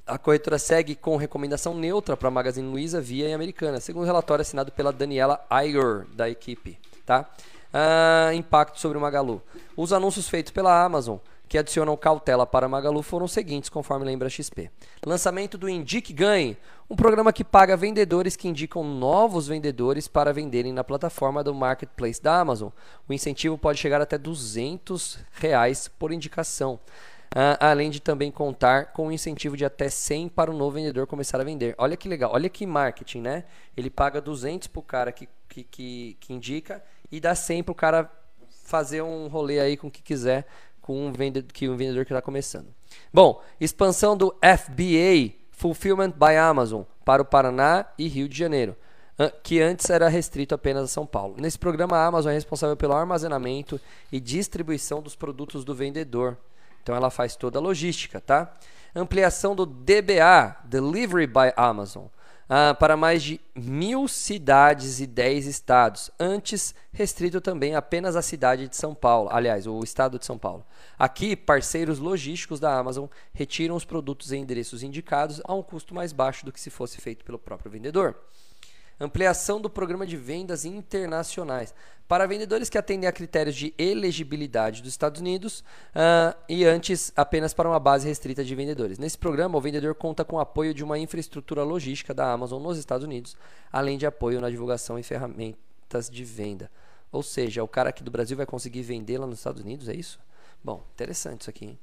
A 0.07 0.17
corretora 0.17 0.59
segue 0.59 0.95
com 0.95 1.17
recomendação 1.17 1.75
neutra 1.75 2.17
para 2.17 2.31
Magazine 2.31 2.71
Luiza, 2.71 3.01
Via 3.01 3.29
e 3.29 3.35
Americana, 3.35 3.79
segundo 3.79 4.05
o 4.05 4.07
relatório 4.07 4.41
assinado 4.41 4.73
pela 4.73 4.93
Daniela 4.93 5.45
Iger, 5.51 6.07
da 6.15 6.31
equipe. 6.31 6.79
Tá? 7.05 7.29
Ah, 7.73 8.31
impacto 8.35 8.81
sobre 8.81 8.97
o 8.97 9.01
Magalu. 9.01 9.43
Os 9.77 9.93
anúncios 9.93 10.29
feitos 10.29 10.51
pela 10.51 10.83
Amazon 10.83 11.19
que 11.49 11.57
adicionam 11.57 11.97
cautela 11.97 12.47
para 12.47 12.69
Magalu 12.69 13.03
foram 13.03 13.25
os 13.25 13.33
seguintes, 13.33 13.71
conforme 13.71 14.05
lembra 14.05 14.27
a 14.27 14.31
XP. 14.31 14.71
Lançamento 15.05 15.57
do 15.57 15.69
Indique 15.69 16.13
Ganhe, 16.13 16.59
um 16.91 16.95
programa 16.95 17.33
que 17.33 17.43
paga 17.43 17.77
vendedores 17.77 18.37
que 18.37 18.49
indicam 18.49 18.85
novos 18.85 19.49
vendedores 19.49 20.07
para 20.07 20.33
venderem 20.33 20.73
na 20.73 20.85
plataforma 20.85 21.43
do 21.43 21.55
Marketplace 21.55 22.23
da 22.23 22.39
Amazon. 22.39 22.69
O 23.09 23.13
incentivo 23.13 23.57
pode 23.57 23.79
chegar 23.79 24.01
até 24.01 24.19
200 24.19 25.19
reais 25.33 25.89
por 25.89 26.13
indicação. 26.13 26.79
Uh, 27.29 27.61
além 27.61 27.91
de 27.91 28.01
também 28.01 28.31
contar 28.31 28.87
com 28.93 29.09
um 29.09 29.13
incentivo 29.13 29.55
de 29.55 29.63
até 29.63 29.91
100 29.91 30.31
para 30.31 30.51
o 30.51 30.57
novo 30.57 30.77
vendedor 30.77 31.07
começar 31.07 31.39
a 31.39 31.45
vender. 31.45 31.75
Olha 31.77 31.95
que 31.95 32.09
legal, 32.09 32.31
olha 32.33 32.49
que 32.49 32.67
marketing, 32.67 33.21
né? 33.21 33.45
Ele 33.77 33.91
paga 33.91 34.19
200 34.19 34.67
para 34.69 34.81
o 34.81 34.83
cara 34.83 35.13
que, 35.13 35.29
que, 35.47 35.63
que, 35.63 36.17
que 36.21 36.33
indica 36.33 36.83
e 37.13 37.21
dá 37.21 37.35
100 37.35 37.65
para 37.65 37.73
o 37.73 37.75
cara 37.75 38.11
fazer 38.65 39.03
um 39.03 39.29
rolê 39.29 39.61
aí 39.61 39.77
com 39.77 39.89
o 39.89 39.91
que 39.91 40.03
quiser 40.03 40.47
com 40.89 41.07
um 41.07 41.13
vendedor, 41.13 41.53
que 41.53 41.69
um 41.69 41.77
vendedor 41.77 42.07
que 42.07 42.15
está 42.15 42.23
começando. 42.23 42.69
Bom, 43.13 43.43
expansão 43.61 44.17
do 44.17 44.35
FBA, 44.43 45.35
Fulfillment 45.51 46.13
by 46.13 46.35
Amazon, 46.41 46.85
para 47.05 47.21
o 47.21 47.27
Paraná 47.27 47.85
e 47.99 48.09
Rio 48.09 48.27
de 48.27 48.39
Janeiro, 48.39 48.75
que 49.43 49.61
antes 49.61 49.91
era 49.91 50.09
restrito 50.09 50.55
apenas 50.55 50.85
a 50.85 50.89
São 50.89 51.05
Paulo. 51.05 51.37
Nesse 51.39 51.59
programa, 51.59 51.99
a 51.99 52.07
Amazon 52.07 52.33
é 52.33 52.35
responsável 52.35 52.75
pelo 52.75 52.95
armazenamento 52.95 53.79
e 54.11 54.19
distribuição 54.19 55.03
dos 55.03 55.15
produtos 55.15 55.63
do 55.63 55.75
vendedor. 55.75 56.39
Então 56.83 56.97
ela 56.97 57.11
faz 57.11 57.37
toda 57.37 57.59
a 57.59 57.63
logística, 57.63 58.19
tá? 58.19 58.57
Ampliação 58.95 59.55
do 59.55 59.67
DBA, 59.67 60.57
Delivery 60.65 61.27
by 61.27 61.53
Amazon, 61.55 62.07
ah, 62.49 62.75
para 62.75 62.97
mais 62.97 63.23
de 63.23 63.41
mil 63.55 64.09
cidades 64.09 65.01
e 65.01 65.07
dez 65.07 65.47
estados, 65.47 66.11
antes 66.19 66.75
restrito 66.91 67.41
também 67.41 67.75
apenas 67.75 68.17
à 68.17 68.23
cidade 68.23 68.69
de 68.69 68.77
São 68.77 68.95
Paulo, 68.95 69.29
aliás, 69.31 69.67
o 69.67 69.83
estado 69.85 70.19
de 70.19 70.25
São 70.25 70.39
Paulo. 70.39 70.65
Aqui, 70.99 71.37
parceiros 71.37 71.99
logísticos 71.99 72.59
da 72.59 72.77
Amazon 72.77 73.07
retiram 73.33 73.77
os 73.77 73.85
produtos 73.85 74.33
em 74.33 74.41
endereços 74.41 74.83
indicados 74.83 75.43
a 75.45 75.55
um 75.55 75.63
custo 75.63 75.95
mais 75.95 76.13
baixo 76.13 76.47
do 76.47 76.53
que 76.53 76.61
se 76.61 76.71
fosse 76.71 77.01
feito 77.01 77.25
pelo 77.25 77.39
próprio 77.39 77.71
vendedor. 77.71 78.17
Ampliação 79.01 79.61
do 79.61 79.71
programa 79.71 80.07
de 80.07 80.17
vendas 80.17 80.65
internacionais 80.65 81.73
para 82.09 82.27
vendedores 82.27 82.71
que 82.71 82.79
atendem 82.79 83.07
a 83.07 83.13
critérios 83.13 83.55
de 83.55 83.73
elegibilidade 83.79 84.83
dos 84.83 84.91
Estados 84.91 85.21
Unidos 85.21 85.61
uh, 85.95 86.37
e 86.49 86.65
antes 86.65 87.13
apenas 87.15 87.53
para 87.53 87.69
uma 87.69 87.79
base 87.79 88.09
restrita 88.09 88.43
de 88.43 88.55
vendedores. 88.55 88.99
Nesse 88.99 89.19
programa, 89.19 89.59
o 89.59 89.61
vendedor 89.61 89.95
conta 89.95 90.25
com 90.25 90.37
o 90.37 90.41
apoio 90.41 90.73
de 90.73 90.83
uma 90.83 90.99
infraestrutura 90.99 91.63
logística 91.63 92.15
da 92.15 92.33
Amazon 92.33 92.63
nos 92.63 92.79
Estados 92.79 93.05
Unidos, 93.05 93.37
além 93.71 93.99
de 93.99 94.07
apoio 94.07 94.41
na 94.41 94.49
divulgação 94.49 94.99
e 94.99 95.03
ferramentas 95.03 96.09
de 96.11 96.25
venda. 96.25 96.71
Ou 97.13 97.23
seja, 97.23 97.63
o 97.63 97.69
cara 97.69 97.91
aqui 97.91 98.03
do 98.03 98.11
Brasil 98.11 98.37
vai 98.37 98.47
conseguir 98.47 98.83
vender 98.83 99.19
lá 99.19 99.27
nos 99.27 99.39
Estados 99.39 99.63
Unidos, 99.63 99.89
é 99.89 99.95
isso? 99.95 100.19
Bom, 100.65 100.83
interessante 100.95 101.43
isso 101.43 101.51
aqui. 101.51 101.67
Hein? 101.67 101.79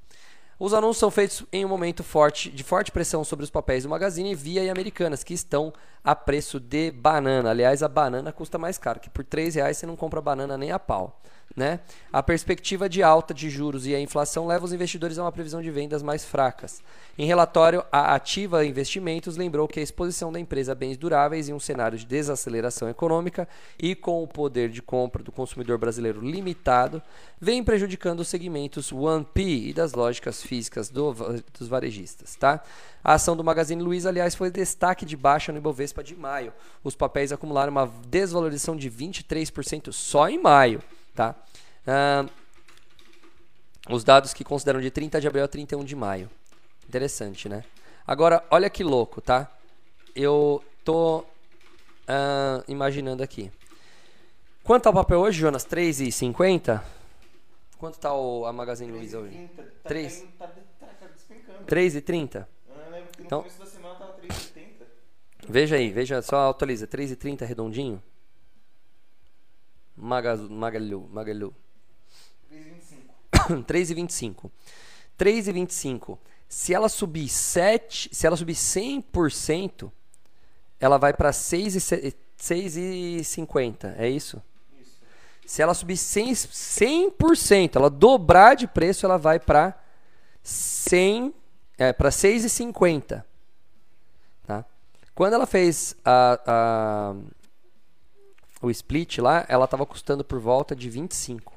Os 0.58 0.74
anúncios 0.74 1.00
são 1.00 1.12
feitos 1.12 1.44
em 1.52 1.66
um 1.66 1.68
momento 1.68 2.02
forte, 2.02 2.50
de 2.50 2.64
forte 2.64 2.90
pressão 2.90 3.26
sobre 3.26 3.44
os 3.44 3.50
papéis 3.50 3.84
do 3.84 3.90
Magazine 3.90 4.34
Via 4.34 4.64
e 4.64 4.70
Americanas, 4.70 5.22
que 5.22 5.34
estão 5.34 5.74
a 6.02 6.16
preço 6.16 6.62
de 6.62 6.92
banana. 6.92 7.50
Aliás, 7.50 7.84
a 7.84 7.90
banana 7.90 8.32
custa 8.32 8.58
mais 8.58 8.78
caro, 8.78 9.02
que 9.02 9.10
por 9.10 9.26
R$ 9.26 9.50
reais 9.50 9.78
você 9.78 9.86
não 9.86 9.98
compra 9.98 10.22
banana 10.22 10.58
nem 10.58 10.72
a 10.72 10.80
pau. 10.80 11.22
Né? 11.56 11.80
A 12.12 12.22
perspectiva 12.22 12.90
de 12.90 13.02
alta 13.02 13.34
de 13.34 13.50
juros 13.50 13.88
e 13.88 13.96
a 13.96 14.00
inflação 14.00 14.46
leva 14.46 14.66
os 14.66 14.74
investidores 14.74 15.18
a 15.18 15.24
uma 15.24 15.32
previsão 15.32 15.62
de 15.62 15.72
vendas 15.72 16.04
mais 16.04 16.26
fracas. 16.26 16.82
Em 17.18 17.26
relatório, 17.26 17.82
a 17.90 18.14
Ativa 18.14 18.66
Investimentos 18.66 19.38
lembrou 19.38 19.66
que 19.66 19.80
a 19.80 19.84
exposição 19.84 20.34
da 20.34 20.40
empresa 20.40 20.74
a 20.74 20.76
bens 20.76 20.98
duráveis 20.98 21.48
em 21.48 21.54
um 21.54 21.60
cenário 21.60 21.98
de 21.98 22.06
desaceleração 22.06 22.90
econômica 22.90 23.48
e 23.80 23.96
com 23.96 24.22
o 24.22 24.28
poder 24.28 24.70
de 24.70 24.82
compra 24.82 25.24
do 25.24 25.32
consumidor 25.32 25.78
brasileiro 25.78 26.20
limitado 26.20 27.02
vem 27.40 27.64
prejudicando 27.64 28.20
os 28.20 28.28
segmentos 28.28 28.92
1P 28.92 29.70
e 29.70 29.74
das 29.74 29.94
lógicas 29.94 30.44
físicas 30.44 30.90
do, 30.90 31.14
dos 31.58 31.70
varejistas. 31.70 32.36
Tá? 32.36 32.62
A 33.02 33.14
ação 33.14 33.38
do 33.38 33.46
Magazine 33.46 33.82
Luiza, 33.82 34.10
aliás, 34.10 34.36
foi 34.36 34.52
destaque 34.52 35.06
de 35.06 35.16
baixa 35.16 35.54
no 35.54 35.58
Ibovespa 35.58 36.04
de 36.04 36.18
maio. 36.18 36.52
Os 36.84 36.96
papéis 36.96 37.32
acumularam 37.32 37.72
uma 37.72 37.90
desvalorização 38.08 38.76
de 38.76 38.92
23% 38.92 39.94
só 39.94 40.28
em 40.28 40.38
maio. 40.38 40.82
Tá? 41.16 41.36
Uh, 41.88 42.30
os 43.90 44.04
dados 44.04 44.34
que 44.34 44.44
consideram 44.44 44.82
de 44.82 44.92
30 44.92 45.22
de 45.22 45.28
abril 45.28 45.44
a 45.44 45.48
31 45.48 45.84
de 45.84 45.96
maio. 45.96 46.30
Interessante, 46.88 47.48
né? 47.48 47.64
Agora, 48.06 48.44
olha 48.52 48.70
que 48.70 48.84
louco, 48.84 49.22
tá? 49.22 49.50
Eu 50.16 50.64
tô 50.84 51.20
uh, 51.20 52.64
imaginando 52.68 53.24
aqui. 53.24 53.52
Quanto 54.64 54.84
tá 54.84 54.90
o 54.90 54.94
papel 54.94 55.20
hoje, 55.20 55.40
Jonas? 55.40 55.66
3,50? 55.66 56.82
Quanto 57.78 58.00
tá 58.00 58.14
o, 58.14 58.46
a 58.46 58.54
Magazine 58.54 58.92
Luiza 58.92 59.20
hoje? 59.20 59.50
3? 59.84 60.26
Tá, 60.38 60.48
tá, 60.48 60.88
tá 60.88 61.66
3,30? 61.68 62.48
Então, 63.20 63.40
começo 63.40 63.60
da 63.60 63.66
semana 63.66 63.96
tava 63.96 64.14
3,70. 64.14 64.66
Veja 65.48 65.76
aí, 65.76 65.92
veja, 65.92 66.22
só 66.22 66.50
atualiza. 66.50 66.88
3,30 66.88 67.46
redondinho? 67.46 68.02
Magalu, 69.96 70.50
Magalu, 70.50 71.10
Magalu. 71.12 71.56
3,25. 72.52 73.64
3,25. 73.66 74.52
3,25. 75.18 76.18
Se 76.48 76.74
ela 76.74 76.88
subir 76.90 77.28
7, 77.28 78.10
se 78.12 78.28
ela 78.28 78.38
subir 78.38 78.56
100%, 78.56 79.92
ela 80.80 80.98
vai 80.98 81.14
para 81.14 81.30
6,50, 81.32 83.96
é 83.98 84.10
isso? 84.10 84.42
Isso. 84.80 85.02
Se 85.46 85.62
ela 85.62 85.74
subir 85.74 85.96
100%, 85.96 87.12
100%, 87.20 87.76
ela 87.76 87.90
dobrar 87.90 88.56
de 88.56 88.66
preço, 88.68 89.06
ela 89.06 89.18
vai 89.18 89.38
para 89.40 89.78
100, 90.44 91.34
é, 91.78 91.92
para 91.94 92.10
6,50. 92.10 93.24
Tá? 94.46 94.66
Quando 95.14 95.34
ela 95.34 95.48
fez 95.48 95.96
a, 96.04 96.42
a 96.46 97.16
o 98.62 98.70
split 98.70 99.20
lá, 99.20 99.46
ela 99.48 99.66
estava 99.66 99.86
custando 99.86 100.24
por 100.24 100.40
volta 100.40 100.76
de 100.76 100.90
25. 100.90 101.54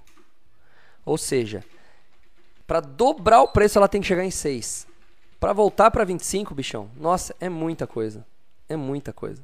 Ou 1.04 1.16
seja, 1.16 1.64
para 2.66 2.80
dobrar 2.80 3.42
o 3.42 3.48
preço 3.48 3.78
ela 3.78 3.88
tem 3.88 4.00
que 4.00 4.06
chegar 4.06 4.24
em 4.24 4.30
6. 4.30 4.86
Para 5.40 5.52
voltar 5.52 5.90
para 5.90 6.04
25, 6.04 6.54
bichão, 6.54 6.90
nossa, 6.96 7.34
é 7.40 7.48
muita 7.48 7.86
coisa. 7.86 8.26
É 8.68 8.76
muita 8.76 9.12
coisa. 9.12 9.42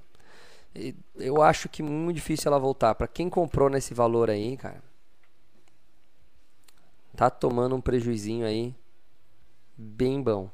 E 0.75 0.95
eu 1.17 1.41
acho 1.41 1.69
que 1.69 1.83
muito 1.83 2.17
difícil 2.17 2.49
ela 2.49 2.59
voltar. 2.59 2.95
Para 2.95 3.07
quem 3.07 3.31
comprou 3.31 3.71
nesse 3.71 3.95
valor 3.95 4.29
aí, 4.29 4.57
cara, 4.57 4.83
tá 7.17 7.31
tomando 7.31 7.77
um 7.77 7.81
prejuizinho 7.81 8.45
aí 8.45 8.75
bem 9.77 10.21
bom. 10.21 10.51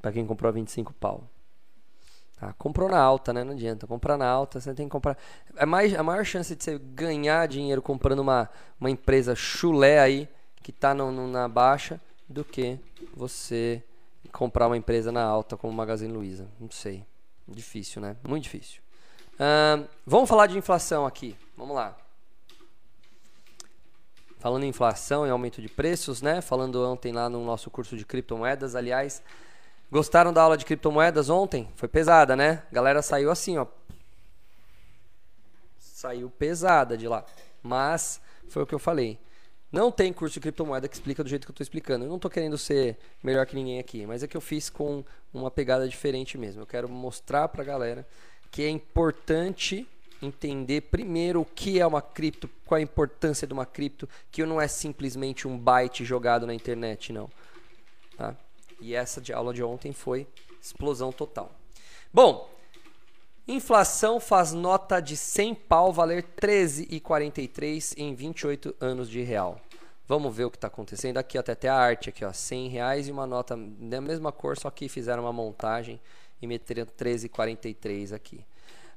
Para 0.00 0.12
quem 0.12 0.26
comprou 0.26 0.48
a 0.48 0.52
25 0.52 0.94
pau. 0.94 1.28
Tá? 2.36 2.52
Comprou 2.58 2.88
na 2.88 2.98
alta, 2.98 3.32
né? 3.32 3.42
Não 3.42 3.52
adianta. 3.52 3.86
Comprar 3.86 4.18
na 4.18 4.28
alta, 4.28 4.60
você 4.60 4.74
tem 4.74 4.86
que 4.86 4.92
comprar. 4.92 5.16
É 5.56 5.64
mais, 5.64 5.94
a 5.94 6.02
maior 6.02 6.24
chance 6.24 6.54
de 6.54 6.62
você 6.62 6.78
ganhar 6.78 7.48
dinheiro 7.48 7.80
comprando 7.80 8.20
uma, 8.20 8.48
uma 8.78 8.90
empresa 8.90 9.34
chulé 9.34 9.98
aí, 9.98 10.28
que 10.62 10.70
está 10.70 10.94
na 10.94 11.48
baixa, 11.48 12.00
do 12.28 12.44
que 12.44 12.78
você 13.14 13.82
comprar 14.32 14.66
uma 14.66 14.76
empresa 14.76 15.10
na 15.10 15.24
alta 15.24 15.56
como 15.56 15.72
Magazine 15.72 16.12
Luiza. 16.12 16.46
Não 16.60 16.70
sei. 16.70 17.04
Difícil, 17.48 18.02
né? 18.02 18.16
Muito 18.26 18.42
difícil. 18.42 18.82
Uh, 19.34 19.88
vamos 20.04 20.28
falar 20.28 20.46
de 20.46 20.58
inflação 20.58 21.06
aqui. 21.06 21.36
Vamos 21.56 21.74
lá. 21.74 21.96
Falando 24.38 24.64
em 24.64 24.68
inflação 24.68 25.26
e 25.26 25.30
aumento 25.30 25.62
de 25.62 25.68
preços, 25.68 26.20
né? 26.20 26.40
Falando 26.42 26.84
ontem 26.86 27.12
lá 27.12 27.30
no 27.30 27.44
nosso 27.44 27.70
curso 27.70 27.96
de 27.96 28.04
criptomoedas, 28.04 28.74
aliás. 28.74 29.22
Gostaram 29.90 30.32
da 30.32 30.42
aula 30.42 30.56
de 30.56 30.64
criptomoedas 30.64 31.30
ontem? 31.30 31.68
Foi 31.76 31.88
pesada, 31.88 32.34
né? 32.34 32.62
A 32.70 32.74
galera 32.74 33.02
saiu 33.02 33.30
assim, 33.30 33.56
ó. 33.56 33.66
Saiu 35.78 36.28
pesada 36.28 36.96
de 36.96 37.06
lá. 37.06 37.24
Mas 37.62 38.20
foi 38.48 38.62
o 38.62 38.66
que 38.66 38.74
eu 38.74 38.78
falei. 38.78 39.18
Não 39.70 39.90
tem 39.90 40.12
curso 40.12 40.34
de 40.34 40.40
criptomoeda 40.40 40.88
que 40.88 40.94
explica 40.94 41.22
do 41.22 41.28
jeito 41.28 41.46
que 41.46 41.50
eu 41.50 41.52
estou 41.52 41.64
explicando. 41.64 42.04
Eu 42.04 42.08
não 42.08 42.16
estou 42.16 42.30
querendo 42.30 42.56
ser 42.56 42.98
melhor 43.22 43.46
que 43.46 43.54
ninguém 43.54 43.78
aqui, 43.78 44.06
mas 44.06 44.22
é 44.22 44.26
que 44.26 44.36
eu 44.36 44.40
fiz 44.40 44.70
com 44.70 45.04
uma 45.32 45.50
pegada 45.50 45.88
diferente 45.88 46.38
mesmo. 46.38 46.62
Eu 46.62 46.66
quero 46.66 46.88
mostrar 46.88 47.48
para 47.48 47.62
a 47.62 47.64
galera 47.64 48.06
que 48.50 48.62
é 48.62 48.68
importante 48.68 49.86
entender 50.22 50.82
primeiro 50.82 51.42
o 51.42 51.44
que 51.44 51.78
é 51.80 51.86
uma 51.86 52.00
cripto, 52.00 52.48
qual 52.64 52.78
a 52.78 52.82
importância 52.82 53.46
de 53.46 53.52
uma 53.52 53.66
cripto, 53.66 54.08
que 54.30 54.44
não 54.46 54.60
é 54.60 54.66
simplesmente 54.66 55.46
um 55.46 55.58
byte 55.58 56.04
jogado 56.04 56.46
na 56.46 56.54
internet, 56.54 57.12
não. 57.12 57.30
Tá? 58.16 58.34
E 58.80 58.94
essa 58.94 59.20
de 59.20 59.32
aula 59.32 59.52
de 59.52 59.62
ontem 59.62 59.92
foi 59.92 60.26
explosão 60.60 61.12
total. 61.12 61.50
Bom, 62.12 62.48
inflação 63.46 64.20
faz 64.20 64.52
nota 64.52 65.00
de 65.00 65.16
100 65.16 65.54
pau 65.54 65.92
valer 65.92 66.24
13,43 66.40 67.94
em 67.96 68.14
28 68.14 68.74
anos 68.80 69.08
de 69.08 69.22
real. 69.22 69.60
Vamos 70.08 70.34
ver 70.36 70.44
o 70.44 70.50
que 70.50 70.56
está 70.56 70.68
acontecendo 70.68 71.18
aqui, 71.18 71.36
ó, 71.36 71.40
até 71.40 71.52
até 71.52 71.68
a 71.68 71.74
arte 71.74 72.10
aqui, 72.10 72.24
ó, 72.24 72.32
100 72.32 72.68
reais 72.68 73.08
e 73.08 73.12
uma 73.12 73.26
nota 73.26 73.56
da 73.56 74.00
mesma 74.00 74.30
cor, 74.30 74.56
só 74.56 74.70
que 74.70 74.88
fizeram 74.88 75.24
uma 75.24 75.32
montagem 75.32 76.00
e 76.40 76.46
meteram 76.46 76.86
13,43 76.86 78.12
aqui. 78.12 78.44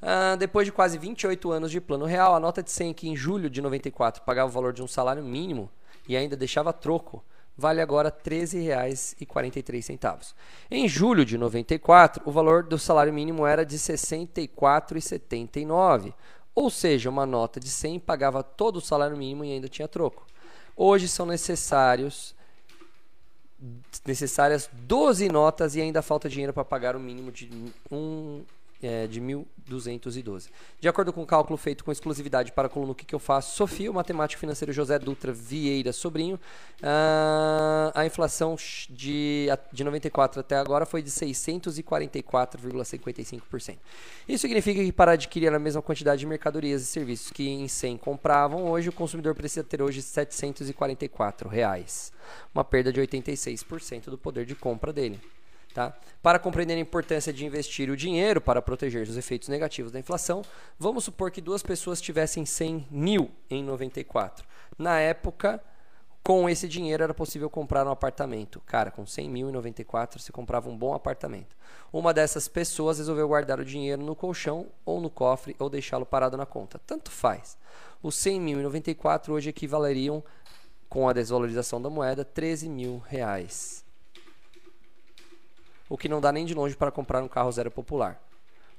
Ah, 0.02 0.36
depois 0.36 0.66
de 0.66 0.72
quase 0.72 0.98
28 0.98 1.52
anos 1.52 1.72
de 1.72 1.82
plano 1.82 2.06
real, 2.06 2.36
a 2.36 2.40
nota 2.40 2.64
de 2.64 2.72
100 2.72 2.94
que 2.94 3.10
em 3.10 3.16
julho 3.16 3.50
de 3.50 3.62
94 3.62 4.24
pagava 4.24 4.50
o 4.50 4.54
valor 4.54 4.72
de 4.72 4.82
um 4.82 4.88
salário 4.88 5.24
mínimo 5.24 5.70
e 6.08 6.16
ainda 6.16 6.38
deixava 6.38 6.72
troco, 6.72 7.24
vale 7.60 7.82
agora 7.82 8.10
R$ 8.10 8.16
13,43. 8.24 10.34
Em 10.72 10.88
julho 10.88 11.26
de 11.26 11.38
94, 11.38 12.24
o 12.26 12.32
valor 12.32 12.64
do 12.64 12.80
salário 12.80 13.14
mínimo 13.14 13.46
era 13.46 13.66
de 13.66 13.76
R$ 13.76 13.82
64,79, 13.82 16.14
ou 16.56 16.70
seja, 16.70 17.10
uma 17.10 17.26
nota 17.26 17.60
de 17.60 17.70
100 17.70 18.00
pagava 18.00 18.42
todo 18.42 18.78
o 18.78 18.82
salário 18.82 19.18
mínimo 19.18 19.44
e 19.46 19.52
ainda 19.52 19.68
tinha 19.68 19.88
troco. 19.88 20.26
Hoje 20.76 21.08
são 21.08 21.26
necessários 21.26 22.36
necessárias 24.06 24.70
12 24.72 25.28
notas 25.30 25.76
e 25.76 25.82
ainda 25.82 26.02
falta 26.02 26.30
dinheiro 26.30 26.54
para 26.54 26.64
pagar 26.64 26.96
o 26.96 27.00
mínimo 27.00 27.32
de 27.32 27.50
um 27.92 28.44
é, 28.82 29.08
de 29.08 29.22
1.212. 29.22 30.48
De 30.80 30.88
acordo 30.88 31.12
com 31.12 31.22
o 31.22 31.26
cálculo 31.26 31.58
feito 31.58 31.84
com 31.84 31.92
exclusividade 31.92 32.54
para 32.54 32.68
a 32.68 32.70
coluna 32.70 32.94
O 32.94 32.96
que, 32.96 33.06
que 33.06 33.14
eu 33.14 33.20
faço, 33.20 33.54
Sofia, 33.56 33.92
o 33.92 33.94
matemático 33.94 34.40
financeiro 34.40 34.72
José 34.72 34.98
Dutra 34.98 35.34
Vieira 35.34 35.92
Sobrinho, 35.92 36.40
ah, 36.82 37.92
a 37.94 38.06
inflação 38.06 38.56
de, 38.90 39.48
de 39.72 39.84
94 39.84 40.40
até 40.40 40.56
agora 40.58 40.86
foi 40.86 41.02
de 41.02 41.12
644,55%. 41.12 43.78
Isso 44.28 44.42
significa 44.42 44.84
que 44.84 44.92
para 44.92 45.14
adquirir 45.14 45.54
a 45.54 45.60
mesma 45.60 45.82
quantidade 45.82 46.20
de 46.20 46.26
mercadorias 46.26 46.82
e 46.82 46.86
serviços 46.86 47.32
que 47.32 47.48
em 47.50 47.66
100 47.68 47.98
compravam, 47.98 48.70
hoje 48.70 48.90
o 48.90 48.94
consumidor 48.94 49.36
precisa 49.36 49.64
ter 49.64 49.82
hoje 49.82 50.02
744 50.02 51.48
reais, 51.50 52.14
uma 52.54 52.64
perda 52.64 52.94
de 52.94 53.02
86% 53.02 54.06
do 54.06 54.18
poder 54.18 54.46
de 54.46 54.56
compra 54.56 54.94
dele. 54.94 55.20
Tá? 55.74 55.96
Para 56.22 56.40
compreender 56.40 56.74
a 56.74 56.80
importância 56.80 57.32
de 57.32 57.46
investir 57.46 57.90
o 57.90 57.96
dinheiro 57.96 58.42
para 58.42 58.62
proteger 58.62 59.08
os 59.08 59.16
efeitos 59.16 59.48
negativos 59.48 59.92
da 59.92 60.00
inflação, 60.00 60.42
vamos 60.80 61.04
supor 61.04 61.30
que 61.30 61.42
duas 61.42 61.62
pessoas 61.62 62.02
tivessem 62.02 62.46
100 62.46 62.88
mil 62.90 63.32
em 63.50 63.64
94. 63.64 64.48
Na 64.78 65.00
época, 65.00 65.62
com 66.24 66.50
esse 66.50 66.68
dinheiro 66.68 67.04
era 67.04 67.14
possível 67.14 67.50
comprar 67.50 67.86
um 67.86 67.92
apartamento. 67.92 68.60
Cara, 68.66 68.90
com 68.90 69.06
100 69.06 69.30
mil 69.30 69.50
em 69.50 69.52
94 69.52 70.20
se 70.20 70.32
comprava 70.32 70.70
um 70.70 70.78
bom 70.78 70.94
apartamento. 70.94 71.56
Uma 71.94 72.14
dessas 72.14 72.48
pessoas 72.48 72.98
resolveu 72.98 73.28
guardar 73.28 73.60
o 73.60 73.66
dinheiro 73.66 74.02
no 74.02 74.16
colchão 74.16 74.68
ou 74.84 75.00
no 75.00 75.10
cofre 75.10 75.56
ou 75.60 75.70
deixá-lo 75.70 76.06
parado 76.06 76.36
na 76.36 76.46
conta. 76.48 76.80
Tanto 76.86 77.12
faz. 77.12 77.58
Os 78.02 78.16
100 78.16 78.42
mil 78.42 78.60
em 78.60 78.64
94 78.64 79.34
hoje 79.34 79.50
equivaleriam, 79.50 80.24
com 80.90 81.08
a 81.08 81.14
desvalorização 81.14 81.80
da 81.80 81.90
moeda, 81.90 82.26
13 82.26 82.70
mil 82.70 82.98
reais 83.08 83.88
o 85.90 85.98
que 85.98 86.08
não 86.08 86.22
dá 86.22 86.32
nem 86.32 86.46
de 86.46 86.54
longe 86.54 86.76
para 86.76 86.92
comprar 86.92 87.22
um 87.22 87.28
carro 87.28 87.52
zero 87.52 87.72
popular. 87.72 88.22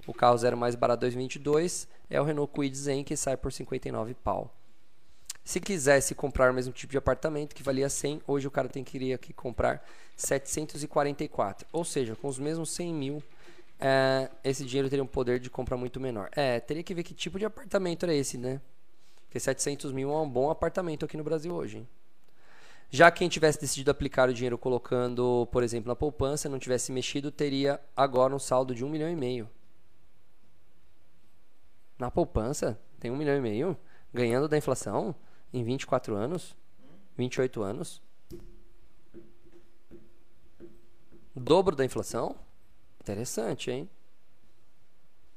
O 0.07 0.15
carro 0.15 0.39
zero 0.39 0.57
mais 0.57 0.75
barato 0.75 1.01
2022 1.01 1.87
é 2.09 2.21
o 2.21 2.25
Renault 2.25 2.53
Kwid 2.53 2.77
Zen 2.77 3.05
que 3.05 3.17
sai 3.17 3.37
por 3.37 3.53
59 3.53 4.15
pau. 4.15 4.55
Se 5.45 5.61
quisesse 5.61 6.15
comprar 6.15 6.51
o 6.51 6.55
mesmo 6.55 6.73
tipo 6.73 6.93
de 6.93 6.99
apartamento 6.99 7.55
que 7.55 7.63
valia 7.63 7.89
100, 7.89 8.23
hoje 8.27 8.47
o 8.47 8.51
cara 8.51 8.69
tem 8.69 8.85
que, 8.85 9.19
que 9.19 9.33
comprar 9.33 9.85
744. 10.17 11.67
Ou 11.73 11.85
seja, 11.85 12.15
com 12.15 12.29
os 12.29 12.39
mesmos 12.39 12.71
100 12.71 12.95
mil, 12.95 13.23
é, 13.81 14.31
esse 14.45 14.65
dinheiro 14.65 14.89
teria 14.89 15.03
um 15.03 15.09
poder 15.09 15.41
de 15.41 15.51
compra 15.51 15.77
muito 15.77 15.99
menor. 15.99 16.29
É, 16.33 16.61
teria 16.61 16.83
que 16.83 16.95
ver 16.95 17.03
que 17.03 17.15
tipo 17.15 17.39
de 17.39 17.45
apartamento 17.45 18.05
era 18.05 18.15
esse, 18.15 18.39
né? 18.39 18.61
Porque 19.27 19.41
700 19.41 19.93
mil 19.93 20.13
é 20.13 20.21
um 20.21 20.29
bom 20.29 20.51
apartamento 20.51 21.05
aqui 21.05 21.17
no 21.17 21.25
Brasil 21.25 21.53
hoje, 21.53 21.79
hein? 21.79 21.89
Já 22.91 23.09
quem 23.11 23.29
tivesse 23.29 23.61
decidido 23.61 23.91
aplicar 23.91 24.29
o 24.29 24.35
dinheiro 24.35 24.59
colocando, 24.59 25.47
por 25.53 25.63
exemplo, 25.63 25.89
na 25.89 25.95
poupança, 25.95 26.49
não 26.49 26.59
tivesse 26.59 26.91
mexido, 26.91 27.31
teria 27.31 27.81
agora 27.97 28.35
um 28.35 28.39
saldo 28.39 28.75
de 28.75 28.85
um 28.85 28.91
milhão 28.91 29.09
e 29.09 29.15
meio. 29.15 29.49
Na 31.97 32.11
poupança, 32.11 32.81
tem 32.99 33.09
um 33.11 33.17
milhão 33.17 33.37
e 33.37 33.41
meio, 33.41 33.77
ganhando 34.13 34.49
da 34.49 34.59
inflação 34.59 35.15
em 35.53 35.63
24 35.63 36.17
anos, 36.17 36.57
28 37.17 37.63
anos. 37.63 38.03
Dobro 41.37 41.77
da 41.77 41.85
inflação? 41.85 42.35
Interessante, 43.01 43.71
hein? 43.71 43.89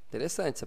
Interessante. 0.10 0.66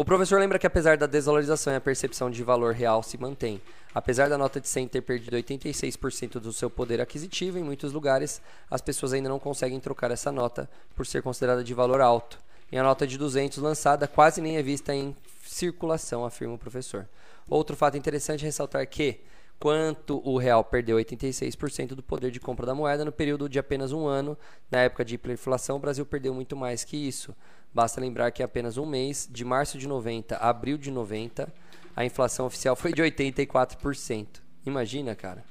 O 0.00 0.04
professor 0.10 0.40
lembra 0.40 0.58
que 0.58 0.66
apesar 0.66 0.96
da 0.96 1.04
desvalorização 1.04 1.76
a 1.76 1.78
percepção 1.78 2.30
de 2.30 2.42
valor 2.42 2.72
real 2.72 3.02
se 3.02 3.18
mantém, 3.18 3.60
apesar 3.94 4.30
da 4.30 4.38
nota 4.38 4.58
de 4.58 4.66
100 4.66 4.88
ter 4.88 5.02
perdido 5.02 5.36
86% 5.36 6.40
do 6.40 6.54
seu 6.54 6.70
poder 6.70 7.02
aquisitivo, 7.02 7.58
em 7.58 7.62
muitos 7.62 7.92
lugares 7.92 8.40
as 8.70 8.80
pessoas 8.80 9.12
ainda 9.12 9.28
não 9.28 9.38
conseguem 9.38 9.78
trocar 9.78 10.10
essa 10.10 10.32
nota 10.32 10.70
por 10.96 11.06
ser 11.06 11.20
considerada 11.22 11.62
de 11.62 11.74
valor 11.74 12.00
alto. 12.00 12.38
E 12.72 12.78
a 12.78 12.82
nota 12.82 13.06
de 13.06 13.18
200 13.18 13.58
lançada 13.58 14.08
quase 14.08 14.40
nem 14.40 14.56
é 14.56 14.62
vista 14.62 14.94
em 14.94 15.14
circulação, 15.44 16.24
afirma 16.24 16.54
o 16.54 16.58
professor. 16.58 17.06
Outro 17.46 17.76
fato 17.76 17.98
interessante 17.98 18.40
é 18.40 18.46
ressaltar 18.46 18.86
que, 18.86 19.20
quanto 19.58 20.26
o 20.26 20.38
real 20.38 20.64
perdeu 20.64 20.96
86% 20.96 21.88
do 21.88 22.02
poder 22.02 22.30
de 22.30 22.40
compra 22.40 22.64
da 22.64 22.74
moeda 22.74 23.04
no 23.04 23.12
período 23.12 23.50
de 23.50 23.58
apenas 23.58 23.92
um 23.92 24.06
ano, 24.06 24.34
na 24.70 24.78
época 24.78 25.04
de 25.04 25.16
hiperinflação, 25.16 25.76
o 25.76 25.78
Brasil 25.78 26.06
perdeu 26.06 26.32
muito 26.32 26.56
mais 26.56 26.84
que 26.84 26.96
isso. 26.96 27.36
Basta 27.72 28.00
lembrar 28.00 28.30
que 28.32 28.42
em 28.42 28.44
apenas 28.44 28.76
um 28.76 28.86
mês, 28.86 29.28
de 29.30 29.44
março 29.44 29.78
de 29.78 29.86
90 29.86 30.36
a 30.36 30.48
abril 30.48 30.76
de 30.76 30.90
90, 30.90 31.52
a 31.94 32.04
inflação 32.04 32.46
oficial 32.46 32.74
foi 32.74 32.92
de 32.92 33.02
84%. 33.02 34.26
Imagina, 34.66 35.14
cara. 35.14 35.44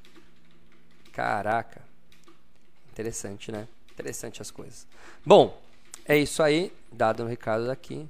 Caraca. 1.13 1.81
Interessante, 2.91 3.51
né? 3.51 3.67
Interessante 3.91 4.41
as 4.41 4.51
coisas. 4.51 4.87
Bom, 5.25 5.61
é 6.05 6.17
isso 6.17 6.43
aí. 6.43 6.73
Dado 6.91 7.23
um 7.23 7.27
recado 7.27 7.67
daqui. 7.67 8.09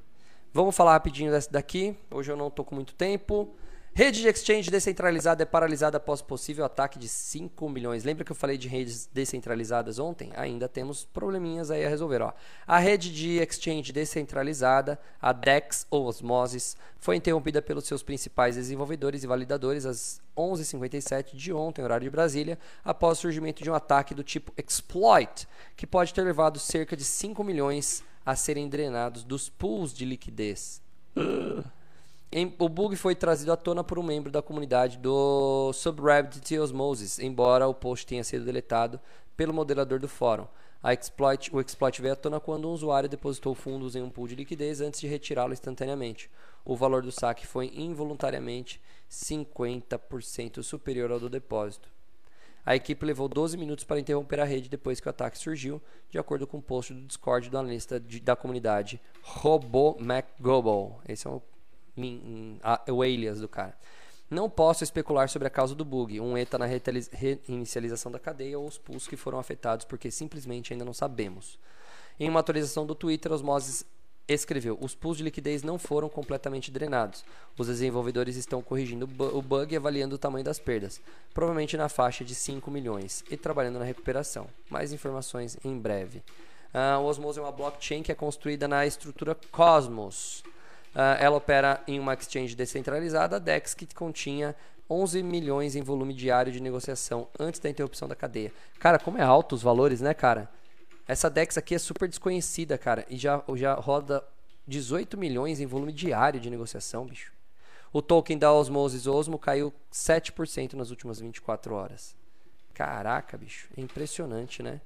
Vamos 0.54 0.76
falar 0.76 0.94
rapidinho 0.94 1.32
dessa 1.32 1.52
daqui. 1.52 1.96
Hoje 2.10 2.32
eu 2.32 2.38
não 2.38 2.50
tô 2.50 2.64
com 2.64 2.76
muito 2.76 2.94
tempo. 2.94 3.54
Rede 3.94 4.22
de 4.22 4.28
exchange 4.30 4.72
descentralizada 4.72 5.44
é 5.44 5.46
paralisada 5.46 5.98
após 5.98 6.22
possível 6.22 6.64
ataque 6.64 6.98
de 6.98 7.10
5 7.10 7.68
milhões. 7.68 8.04
Lembra 8.04 8.24
que 8.24 8.32
eu 8.32 8.36
falei 8.36 8.58
de 8.58 8.68
redes 8.68 9.10
descentralizadas 9.12 10.00
ontem? 10.00 10.32
Ainda 10.36 10.70
temos 10.70 11.04
probleminhas 11.06 11.70
aí 11.70 11.86
a 11.86 11.90
resolver. 11.90 12.22
Ó. 12.22 12.32
A 12.66 12.80
rede 12.80 13.14
de 13.14 13.40
exchange 13.40 13.92
descentralizada, 13.92 14.98
a 15.22 15.34
DEX 15.34 15.86
ou 15.90 16.06
Osmosis, 16.06 16.78
foi 16.98 17.18
interrompida 17.18 17.62
pelos 17.62 17.86
seus 17.86 18.02
principais 18.02 18.56
desenvolvedores 18.56 19.24
e 19.24 19.28
validadores 19.28 19.86
às 19.86 20.22
11h57 20.38 21.36
de 21.36 21.52
ontem, 21.52 21.84
horário 21.84 22.06
de 22.06 22.10
Brasília, 22.10 22.58
após 22.86 23.18
o 23.18 23.22
surgimento 23.22 23.62
de 23.62 23.70
um 23.70 23.74
ataque 23.74 24.16
do 24.16 24.24
tipo 24.24 24.54
exploit, 24.58 25.46
que 25.76 25.86
pode 25.86 26.14
ter 26.14 26.22
levado 26.22 26.58
cerca 26.58 26.96
de 26.96 27.04
5 27.04 27.44
milhões 27.44 28.04
a 28.26 28.36
serem 28.36 28.70
drenados 28.70 29.24
dos 29.24 29.50
pools 29.50 29.94
de 29.94 30.06
liquidez. 30.06 30.82
Uh. 31.18 31.79
O 32.60 32.70
bug 32.70 32.96
foi 32.96 33.16
trazido 33.16 33.52
à 33.52 33.58
tona 33.58 33.84
por 33.84 33.98
um 33.98 34.04
membro 34.04 34.32
da 34.32 34.40
comunidade 34.40 35.00
do 35.00 35.74
subreddit 35.74 36.60
Osmosis, 36.60 37.18
embora 37.18 37.68
o 37.68 37.74
post 37.74 38.06
tenha 38.06 38.24
sido 38.24 38.46
deletado 38.46 39.00
pelo 39.36 39.52
moderador 39.52 40.00
do 40.00 40.08
fórum. 40.08 40.46
Exploit, 40.84 41.50
o 41.52 41.60
exploit 41.60 42.00
veio 42.00 42.14
à 42.14 42.16
tona 42.16 42.40
quando 42.40 42.70
um 42.70 42.72
usuário 42.72 43.10
depositou 43.10 43.56
fundos 43.56 43.96
em 43.96 44.04
um 44.04 44.12
pool 44.12 44.28
de 44.28 44.36
liquidez 44.36 44.80
antes 44.80 45.00
de 45.00 45.08
retirá-lo 45.08 45.54
instantaneamente. 45.54 46.30
O 46.64 46.76
valor 46.76 47.02
do 47.02 47.12
saque 47.12 47.48
foi 47.48 47.72
involuntariamente 47.74 48.80
50% 49.10 50.62
superior 50.62 51.12
ao 51.12 51.20
do 51.20 51.30
depósito. 51.32 51.90
A 52.64 52.76
equipe 52.76 53.08
levou 53.08 53.28
12 53.28 53.58
minutos 53.58 53.84
para 53.84 54.00
interromper 54.00 54.40
a 54.40 54.46
rede 54.46 54.70
depois 54.70 55.00
que 55.00 55.08
o 55.08 55.10
ataque 55.10 55.40
surgiu, 55.40 55.82
de 56.12 56.20
acordo 56.20 56.46
com 56.46 56.58
o 56.58 56.60
um 56.60 56.64
post 56.64 56.94
do 56.94 57.02
Discord 57.02 57.50
do 57.50 57.58
analista 57.58 58.00
de, 58.00 58.20
da 58.20 58.36
comunidade 58.36 59.02
Robo 59.24 59.98
McGobble. 60.00 61.00
Esse 61.08 61.26
é 61.26 61.32
um 61.32 61.42
o 62.88 63.02
alias 63.02 63.40
do 63.40 63.48
cara. 63.48 63.78
Não 64.30 64.50
posso 64.50 64.84
especular 64.84 65.28
sobre 65.28 65.48
a 65.48 65.52
causa 65.52 65.74
do 65.74 65.84
bug, 65.84 66.20
um 66.20 66.38
ETA 66.38 66.58
na 66.60 66.68
reinicialização 66.68 68.12
da 68.12 68.20
cadeia 68.20 68.60
ou 68.60 68.68
os 68.68 68.78
pools 68.78 69.08
que 69.08 69.18
foram 69.18 69.40
afetados, 69.40 69.86
porque 69.86 70.12
simplesmente 70.12 70.72
ainda 70.72 70.86
não 70.86 70.94
sabemos. 70.94 71.58
Em 72.20 72.30
uma 72.30 72.42
atualização 72.42 72.86
do 72.86 72.94
Twitter, 72.94 73.32
Osmosis 73.32 73.84
escreveu: 74.28 74.78
Os 74.80 74.94
pools 74.94 75.18
de 75.18 75.24
liquidez 75.24 75.64
não 75.64 75.80
foram 75.80 76.08
completamente 76.10 76.70
drenados. 76.70 77.24
Os 77.58 77.68
desenvolvedores 77.68 78.36
estão 78.36 78.62
corrigindo 78.62 79.10
o 79.34 79.42
bug 79.42 79.74
e 79.74 79.78
avaliando 79.78 80.16
o 80.16 80.20
tamanho 80.20 80.46
das 80.46 80.60
perdas, 80.60 81.02
provavelmente 81.34 81.76
na 81.76 81.90
faixa 81.90 82.24
de 82.24 82.36
5 82.36 82.70
milhões, 82.70 83.24
e 83.32 83.38
trabalhando 83.38 83.80
na 83.80 83.86
recuperação. 83.86 84.48
Mais 84.70 84.94
informações 84.94 85.58
em 85.64 85.78
breve. 85.78 86.22
Uh, 86.74 87.00
o 87.02 87.06
Osmosis 87.06 87.40
é 87.40 87.42
uma 87.42 87.52
blockchain 87.52 88.04
que 88.04 88.12
é 88.12 88.16
construída 88.16 88.68
na 88.68 88.86
estrutura 88.86 89.36
Cosmos. 89.52 90.44
Uh, 90.96 91.16
ela 91.20 91.38
opera 91.38 91.84
em 91.88 92.00
uma 92.00 92.14
exchange 92.14 92.56
descentralizada, 92.56 93.36
a 93.36 93.40
DEX, 93.40 93.74
que 93.74 93.86
continha 93.94 94.56
11 94.90 95.22
milhões 95.22 95.76
em 95.76 95.84
volume 95.84 96.14
diário 96.14 96.52
de 96.52 96.60
negociação 96.60 97.28
antes 97.40 97.60
da 97.60 97.70
interrupção 97.70 98.08
da 98.08 98.16
cadeia. 98.16 98.52
Cara, 98.80 98.98
como 98.98 99.18
é 99.18 99.22
alto 99.22 99.54
os 99.54 99.62
valores, 99.62 100.02
né, 100.02 100.14
cara? 100.14 100.50
Essa 101.08 101.30
DEX 101.30 101.58
aqui 101.58 101.76
é 101.76 101.80
super 101.80 102.08
desconhecida, 102.08 102.78
cara, 102.78 103.06
e 103.10 103.18
já, 103.18 103.44
já 103.56 103.74
roda 103.76 104.24
18 104.68 105.18
milhões 105.18 105.60
em 105.60 105.66
volume 105.66 105.92
diário 105.92 106.40
de 106.40 106.50
negociação, 106.50 107.06
bicho. 107.06 107.32
O 107.92 108.02
token 108.02 108.38
da 108.38 108.54
Osmosis 108.54 109.08
Osmo 109.08 109.40
caiu 109.40 109.74
7% 109.92 110.74
nas 110.74 110.92
últimas 110.92 111.20
24 111.20 111.74
horas. 111.74 112.16
Caraca, 112.74 113.38
bicho. 113.38 113.68
É 113.76 113.82
impressionante, 113.82 114.62
né? 114.62 114.80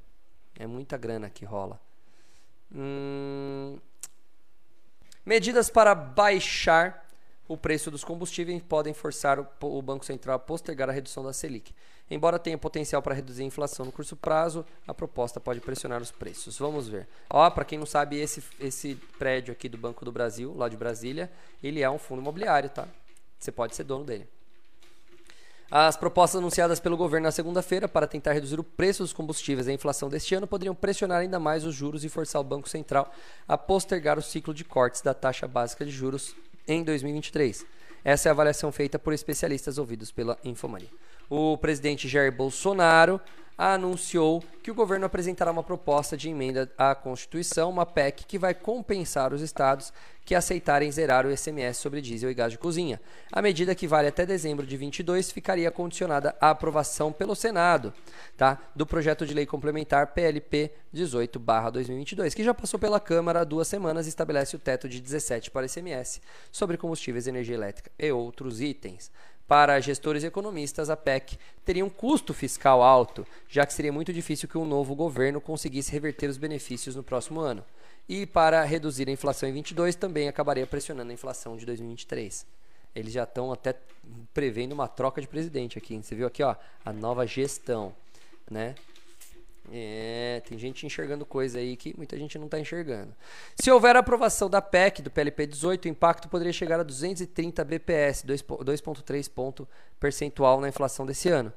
É 0.57 0.65
muita 0.65 0.97
grana 0.97 1.29
que 1.29 1.43
rola. 1.43 1.79
Hum... 2.73 3.77
Medidas 5.25 5.69
para 5.69 5.95
baixar 5.95 7.07
o 7.47 7.57
preço 7.57 7.89
dos 7.89 8.03
combustíveis 8.03 8.61
podem 8.61 8.93
forçar 8.93 9.39
o, 9.39 9.81
Banco 9.81 10.05
Central 10.05 10.35
a 10.35 10.39
postergar 10.39 10.89
a 10.89 10.91
redução 10.91 11.23
da 11.23 11.31
Selic. 11.31 11.73
Embora 12.09 12.37
tenha 12.37 12.57
potencial 12.57 13.01
para 13.01 13.15
reduzir 13.15 13.43
a 13.43 13.45
inflação 13.45 13.85
no 13.85 13.91
curto 13.91 14.15
prazo, 14.15 14.65
a 14.87 14.93
proposta 14.93 15.39
pode 15.39 15.61
pressionar 15.61 16.01
os 16.01 16.11
preços. 16.11 16.57
Vamos 16.57 16.87
ver. 16.87 17.07
Ó, 17.29 17.49
para 17.49 17.63
quem 17.63 17.77
não 17.77 17.85
sabe, 17.85 18.19
esse, 18.19 18.43
esse 18.59 18.95
prédio 19.17 19.51
aqui 19.51 19.69
do 19.69 19.77
Banco 19.77 20.03
do 20.03 20.11
Brasil, 20.11 20.53
lá 20.55 20.67
de 20.67 20.75
Brasília, 20.75 21.31
ele 21.61 21.81
é 21.81 21.89
um 21.89 21.97
fundo 21.97 22.21
imobiliário, 22.21 22.69
tá? 22.69 22.87
Você 23.39 23.51
pode 23.51 23.75
ser 23.75 23.83
dono 23.83 24.03
dele. 24.03 24.27
As 25.71 25.97
propostas 25.97 26.39
anunciadas 26.39 26.79
pelo 26.79 26.95
governo 26.95 27.25
na 27.25 27.31
segunda-feira 27.31 27.87
para 27.87 28.05
tentar 28.05 28.33
reduzir 28.33 28.59
o 28.59 28.63
preço 28.63 29.01
dos 29.01 29.13
combustíveis 29.13 29.67
e 29.67 29.71
a 29.71 29.73
inflação 29.73 30.09
deste 30.09 30.35
ano 30.35 30.45
poderiam 30.45 30.75
pressionar 30.75 31.19
ainda 31.19 31.39
mais 31.39 31.65
os 31.65 31.73
juros 31.73 32.03
e 32.03 32.09
forçar 32.09 32.41
o 32.41 32.43
Banco 32.43 32.69
Central 32.69 33.11
a 33.47 33.57
postergar 33.57 34.19
o 34.19 34.21
ciclo 34.21 34.53
de 34.53 34.63
cortes 34.63 35.01
da 35.01 35.13
taxa 35.13 35.47
básica 35.47 35.83
de 35.83 35.91
juros 35.91 36.35
em 36.67 36.83
2023. 36.83 37.65
Essa 38.03 38.27
é 38.27 38.29
a 38.29 38.33
avaliação 38.33 38.71
feita 38.71 38.99
por 38.99 39.13
especialistas 39.13 39.77
ouvidos 39.77 40.11
pela 40.11 40.37
Infomania. 40.43 40.89
O 41.29 41.57
presidente 41.57 42.07
Jair 42.07 42.31
Bolsonaro 42.31 43.19
anunciou 43.57 44.43
que 44.61 44.71
o 44.71 44.75
governo 44.75 45.05
apresentará 45.05 45.51
uma 45.51 45.63
proposta 45.63 46.15
de 46.15 46.29
emenda 46.29 46.71
à 46.77 46.95
Constituição, 46.95 47.69
uma 47.69 47.85
PEC 47.85 48.25
que 48.25 48.39
vai 48.39 48.53
compensar 48.53 49.33
os 49.33 49.41
estados 49.41 49.91
que 50.25 50.33
aceitarem 50.33 50.91
zerar 50.91 51.25
o 51.25 51.31
ICMS 51.31 51.81
sobre 51.81 52.01
diesel 52.01 52.31
e 52.31 52.33
gás 52.33 52.51
de 52.51 52.57
cozinha. 52.57 52.99
A 53.31 53.41
medida, 53.41 53.75
que 53.75 53.87
vale 53.87 54.07
até 54.07 54.25
dezembro 54.25 54.65
de 54.65 54.77
22, 54.77 55.31
ficaria 55.31 55.69
condicionada 55.69 56.35
à 56.39 56.49
aprovação 56.49 57.11
pelo 57.11 57.35
Senado 57.35 57.93
tá, 58.37 58.57
do 58.73 58.85
projeto 58.85 59.25
de 59.25 59.33
lei 59.33 59.45
complementar 59.45 60.13
PLP 60.13 60.71
18/2022, 60.93 62.33
que 62.33 62.43
já 62.43 62.53
passou 62.53 62.79
pela 62.79 62.99
Câmara 62.99 63.41
há 63.41 63.43
duas 63.43 63.67
semanas 63.67 64.05
e 64.05 64.09
estabelece 64.09 64.55
o 64.55 64.59
teto 64.59 64.87
de 64.87 65.01
17 65.01 65.51
para 65.51 65.65
ICMS 65.65 66.21
sobre 66.51 66.77
combustíveis, 66.77 67.27
energia 67.27 67.55
elétrica 67.55 67.91
e 67.99 68.11
outros 68.11 68.61
itens. 68.61 69.11
Para 69.53 69.79
gestores 69.79 70.23
e 70.23 70.25
economistas, 70.25 70.89
a 70.89 70.97
PEC 70.97 71.37
teria 71.63 71.85
um 71.85 71.89
custo 71.89 72.33
fiscal 72.33 72.81
alto, 72.81 73.23
já 73.47 73.67
que 73.67 73.71
seria 73.71 73.93
muito 73.93 74.11
difícil 74.11 74.49
que 74.49 74.57
um 74.57 74.65
novo 74.65 74.95
governo 74.95 75.39
conseguisse 75.39 75.91
reverter 75.91 76.27
os 76.27 76.39
benefícios 76.39 76.95
no 76.95 77.03
próximo 77.03 77.39
ano. 77.39 77.63
E 78.09 78.25
para 78.25 78.63
reduzir 78.63 79.07
a 79.07 79.11
inflação 79.11 79.47
em 79.47 79.53
22, 79.53 79.93
também 79.93 80.27
acabaria 80.27 80.65
pressionando 80.65 81.11
a 81.11 81.13
inflação 81.13 81.55
de 81.55 81.67
2023. 81.67 82.47
Eles 82.95 83.13
já 83.13 83.25
estão 83.25 83.53
até 83.53 83.75
prevendo 84.33 84.71
uma 84.71 84.87
troca 84.87 85.21
de 85.21 85.27
presidente 85.27 85.77
aqui. 85.77 86.01
Você 86.01 86.15
viu 86.15 86.25
aqui, 86.25 86.41
ó, 86.41 86.55
a 86.83 86.91
nova 86.91 87.27
gestão, 87.27 87.93
né? 88.49 88.73
É, 89.71 90.41
tem 90.47 90.57
gente 90.57 90.85
enxergando 90.85 91.25
coisa 91.25 91.57
aí 91.57 91.77
que 91.77 91.95
muita 91.95 92.17
gente 92.17 92.37
não 92.37 92.45
está 92.45 92.59
enxergando. 92.59 93.13
Se 93.55 93.71
houver 93.71 93.95
aprovação 93.95 94.49
da 94.49 94.61
PEC, 94.61 95.01
do 95.01 95.09
PLP 95.09 95.47
18, 95.47 95.85
o 95.85 95.87
impacto 95.87 96.27
poderia 96.27 96.51
chegar 96.51 96.79
a 96.79 96.83
230 96.83 97.63
BPS, 97.63 98.25
2,3 98.25 99.29
ponto 99.29 99.67
percentual 99.99 100.59
na 100.59 100.67
inflação 100.67 101.05
desse 101.05 101.29
ano. 101.29 101.51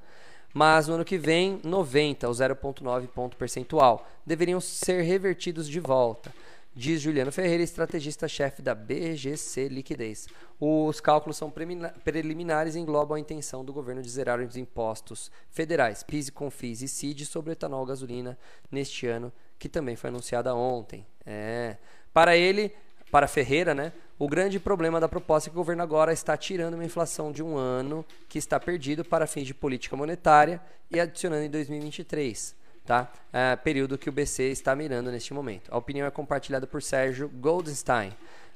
Mas 0.54 0.88
no 0.88 0.94
ano 0.94 1.04
que 1.04 1.18
vem, 1.18 1.60
90, 1.64 2.28
ou 2.28 2.32
0,9 2.32 3.08
ponto 3.08 3.36
percentual, 3.36 4.08
deveriam 4.24 4.60
ser 4.60 5.02
revertidos 5.02 5.68
de 5.68 5.80
volta 5.80 6.32
diz 6.76 7.00
Juliano 7.00 7.32
Ferreira, 7.32 7.62
estrategista-chefe 7.62 8.60
da 8.60 8.74
BGC 8.74 9.68
Liquidez. 9.68 10.28
Os 10.60 11.00
cálculos 11.00 11.38
são 11.38 11.50
preliminares 11.50 12.74
e 12.74 12.78
englobam 12.78 13.16
a 13.16 13.20
intenção 13.20 13.64
do 13.64 13.72
governo 13.72 14.02
de 14.02 14.10
zerar 14.10 14.38
os 14.40 14.58
impostos 14.58 15.30
federais, 15.48 16.02
PIS, 16.02 16.28
CONFIS 16.28 16.82
e 16.82 16.88
CID 16.88 17.24
sobre 17.24 17.52
etanol 17.52 17.84
e 17.84 17.88
gasolina 17.88 18.38
neste 18.70 19.06
ano, 19.06 19.32
que 19.58 19.70
também 19.70 19.96
foi 19.96 20.10
anunciada 20.10 20.54
ontem. 20.54 21.06
É. 21.24 21.78
Para 22.12 22.36
ele, 22.36 22.70
para 23.10 23.26
Ferreira, 23.26 23.74
né, 23.74 23.90
o 24.18 24.28
grande 24.28 24.60
problema 24.60 25.00
da 25.00 25.08
proposta 25.08 25.48
é 25.48 25.50
que 25.50 25.56
o 25.56 25.60
governo 25.60 25.82
agora 25.82 26.12
está 26.12 26.36
tirando 26.36 26.74
uma 26.74 26.84
inflação 26.84 27.32
de 27.32 27.42
um 27.42 27.56
ano 27.56 28.04
que 28.28 28.38
está 28.38 28.60
perdido 28.60 29.02
para 29.02 29.26
fins 29.26 29.46
de 29.46 29.54
política 29.54 29.96
monetária 29.96 30.60
e 30.90 31.00
adicionando 31.00 31.44
em 31.44 31.50
2023 31.50 32.65
tá? 32.86 33.12
É, 33.32 33.56
período 33.56 33.98
que 33.98 34.08
o 34.08 34.12
BC 34.12 34.44
está 34.44 34.74
mirando 34.74 35.10
neste 35.10 35.34
momento. 35.34 35.68
A 35.70 35.76
opinião 35.76 36.06
é 36.06 36.10
compartilhada 36.10 36.66
por 36.66 36.82
Sérgio 36.82 37.28
Goldstein, 37.28 38.14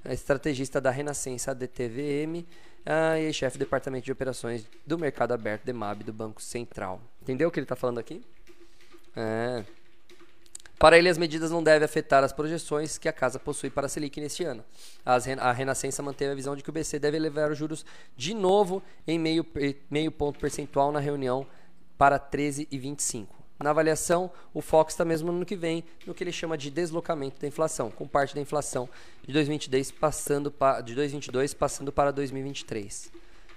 estrategista 0.08 0.80
da 0.80 0.90
Renascença 0.90 1.54
DTVM 1.54 2.46
uh, 2.86 3.18
e 3.18 3.32
chefe 3.32 3.58
do 3.58 3.60
departamento 3.60 4.04
de 4.04 4.12
operações 4.12 4.64
do 4.86 4.98
Mercado 4.98 5.32
Aberto 5.32 5.64
DEMAB 5.64 6.04
do 6.04 6.12
Banco 6.12 6.40
Central. 6.40 7.00
Entendeu 7.20 7.48
o 7.48 7.50
que 7.50 7.58
ele 7.58 7.64
está 7.64 7.76
falando 7.76 7.98
aqui? 7.98 8.24
É. 9.16 9.64
Para 10.78 10.96
ele, 10.96 11.10
as 11.10 11.18
medidas 11.18 11.50
não 11.50 11.62
devem 11.62 11.84
afetar 11.84 12.24
as 12.24 12.32
projeções 12.32 12.96
que 12.96 13.06
a 13.06 13.12
casa 13.12 13.38
possui 13.38 13.68
para 13.68 13.84
a 13.84 13.88
Selic 13.88 14.18
neste 14.18 14.44
ano. 14.44 14.64
As, 15.04 15.28
a 15.28 15.52
Renascença 15.52 16.02
manteve 16.02 16.32
a 16.32 16.34
visão 16.34 16.56
de 16.56 16.62
que 16.62 16.70
o 16.70 16.72
BC 16.72 16.98
deve 16.98 17.18
elevar 17.18 17.50
os 17.50 17.58
juros 17.58 17.84
de 18.16 18.32
novo 18.32 18.82
em 19.06 19.18
meio, 19.18 19.44
meio 19.90 20.10
ponto 20.10 20.38
percentual 20.38 20.90
na 20.90 20.98
reunião 20.98 21.46
para 21.98 22.18
13,25. 22.18 23.39
Na 23.62 23.70
avaliação, 23.70 24.30
o 24.54 24.62
foco 24.62 24.90
está 24.90 25.04
mesmo 25.04 25.30
no 25.30 25.36
ano 25.36 25.44
que 25.44 25.54
vem, 25.54 25.84
no 26.06 26.14
que 26.14 26.24
ele 26.24 26.32
chama 26.32 26.56
de 26.56 26.70
deslocamento 26.70 27.38
da 27.38 27.46
inflação, 27.46 27.90
com 27.90 28.08
parte 28.08 28.34
da 28.34 28.40
inflação 28.40 28.88
de 29.26 29.34
2022 29.34 29.90
passando, 29.90 30.50
pa, 30.50 30.80
de 30.80 30.94
2022 30.94 31.52
passando 31.52 31.92
para 31.92 32.10
2023. 32.10 33.12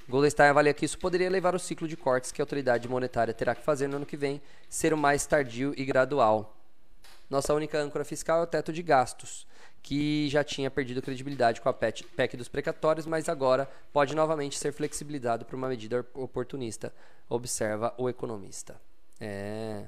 Goldstein 0.10 0.50
avalia 0.50 0.74
que 0.74 0.84
isso 0.84 1.00
poderia 1.00 1.30
levar 1.30 1.56
o 1.56 1.60
ciclo 1.60 1.88
de 1.88 1.96
cortes 1.96 2.34
que 2.34 2.42
a 2.42 2.44
autoridade 2.44 2.90
monetária 2.90 3.34
terá 3.34 3.56
que 3.56 3.64
fazer 3.64 3.88
no 3.88 3.96
ano 3.96 4.06
que 4.06 4.18
vem 4.18 4.42
ser 4.68 4.94
o 4.94 4.98
mais 4.98 5.26
tardio 5.26 5.74
e 5.78 5.86
gradual. 5.86 6.54
Nossa 7.30 7.54
única 7.54 7.80
âncora 7.80 8.04
fiscal 8.04 8.42
é 8.42 8.44
o 8.44 8.48
teto 8.48 8.74
de 8.74 8.84
gastos, 8.84 9.48
que 9.82 10.28
já 10.30 10.44
tinha 10.44 10.70
perdido 10.70 11.02
credibilidade 11.02 11.62
com 11.62 11.70
a 11.70 11.74
PEC 11.74 12.36
dos 12.36 12.50
precatórios, 12.50 13.06
mas 13.06 13.30
agora 13.30 13.70
pode 13.94 14.14
novamente 14.14 14.60
ser 14.60 14.74
flexibilizado 14.74 15.46
por 15.46 15.56
uma 15.56 15.70
medida 15.70 16.06
oportunista, 16.14 16.94
observa 17.30 17.94
o 17.98 18.10
economista. 18.10 18.76
É. 19.20 19.86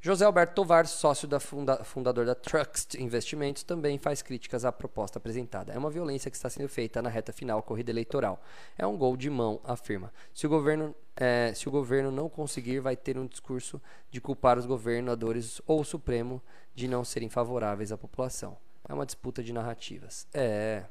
José 0.00 0.24
Alberto 0.24 0.54
Tovar, 0.54 0.86
sócio 0.86 1.26
da 1.26 1.40
funda 1.40 1.82
fundador 1.82 2.24
da 2.24 2.34
Trust 2.34 2.94
Investimentos, 3.02 3.64
também 3.64 3.98
faz 3.98 4.22
críticas 4.22 4.64
à 4.64 4.70
proposta 4.70 5.18
apresentada. 5.18 5.72
É 5.72 5.78
uma 5.78 5.90
violência 5.90 6.30
que 6.30 6.36
está 6.36 6.48
sendo 6.48 6.68
feita 6.68 7.02
na 7.02 7.08
reta 7.08 7.32
final 7.32 7.60
corrida 7.64 7.90
eleitoral. 7.90 8.40
É 8.78 8.86
um 8.86 8.96
gol 8.96 9.16
de 9.16 9.28
mão, 9.28 9.60
afirma. 9.64 10.12
Se 10.32 10.46
o 10.46 10.48
governo, 10.48 10.94
é, 11.16 11.52
se 11.52 11.68
o 11.68 11.72
governo 11.72 12.12
não 12.12 12.28
conseguir, 12.28 12.78
vai 12.78 12.96
ter 12.96 13.18
um 13.18 13.26
discurso 13.26 13.82
de 14.08 14.20
culpar 14.20 14.56
os 14.56 14.66
governadores 14.66 15.60
ou 15.66 15.80
o 15.80 15.84
Supremo 15.84 16.40
de 16.76 16.86
não 16.86 17.04
serem 17.04 17.28
favoráveis 17.28 17.90
à 17.90 17.98
população. 17.98 18.56
É 18.88 18.94
uma 18.94 19.04
disputa 19.04 19.42
de 19.42 19.52
narrativas. 19.52 20.28
É. 20.32 20.84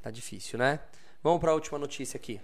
Tá 0.00 0.10
difícil, 0.10 0.56
né? 0.56 0.78
Vamos 1.20 1.40
para 1.40 1.50
a 1.50 1.54
última 1.54 1.78
notícia 1.78 2.16
aqui. 2.16 2.40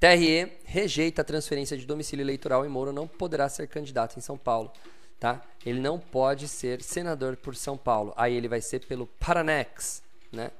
TRE 0.00 0.50
rejeita 0.64 1.20
a 1.20 1.24
transferência 1.24 1.76
de 1.76 1.84
domicílio 1.84 2.22
eleitoral 2.22 2.64
e 2.64 2.68
Moro 2.70 2.90
não 2.90 3.06
poderá 3.06 3.50
ser 3.50 3.68
candidato 3.68 4.16
em 4.16 4.22
São 4.22 4.38
Paulo. 4.38 4.72
Tá? 5.18 5.42
Ele 5.66 5.78
não 5.78 5.98
pode 5.98 6.48
ser 6.48 6.82
senador 6.82 7.36
por 7.36 7.54
São 7.54 7.76
Paulo. 7.76 8.14
Aí 8.16 8.34
ele 8.34 8.48
vai 8.48 8.62
ser 8.62 8.86
pelo 8.86 9.06
Paranex, 9.06 10.02
né? 10.32 10.50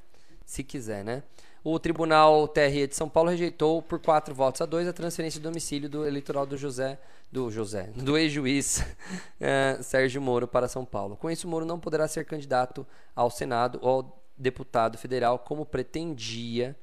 Se 0.44 0.62
quiser, 0.62 1.03
né? 1.03 1.22
O 1.64 1.79
Tribunal 1.79 2.46
TRE 2.48 2.87
de 2.87 2.94
São 2.94 3.09
Paulo 3.09 3.31
rejeitou 3.31 3.81
por 3.81 3.98
quatro 3.98 4.35
votos 4.35 4.61
a 4.61 4.66
dois 4.66 4.87
a 4.87 4.92
transferência 4.92 5.40
de 5.40 5.44
domicílio 5.44 5.88
do 5.88 6.07
eleitoral 6.07 6.44
do 6.44 6.59
José, 6.59 6.98
do 7.33 7.50
José, 7.50 7.90
do 7.96 8.18
ex-juiz 8.18 8.85
eh, 9.40 9.79
Sérgio 9.81 10.20
Moro 10.20 10.46
para 10.46 10.68
São 10.68 10.85
Paulo. 10.85 11.16
Com 11.16 11.31
isso, 11.31 11.48
Moro 11.48 11.64
não 11.64 11.81
poderá 11.81 12.07
ser 12.07 12.26
candidato 12.26 12.87
ao 13.16 13.31
Senado 13.31 13.79
ou 13.81 13.88
ao 13.88 14.22
deputado 14.37 14.98
federal 14.98 15.38
como 15.38 15.64
pretendia 15.64 16.76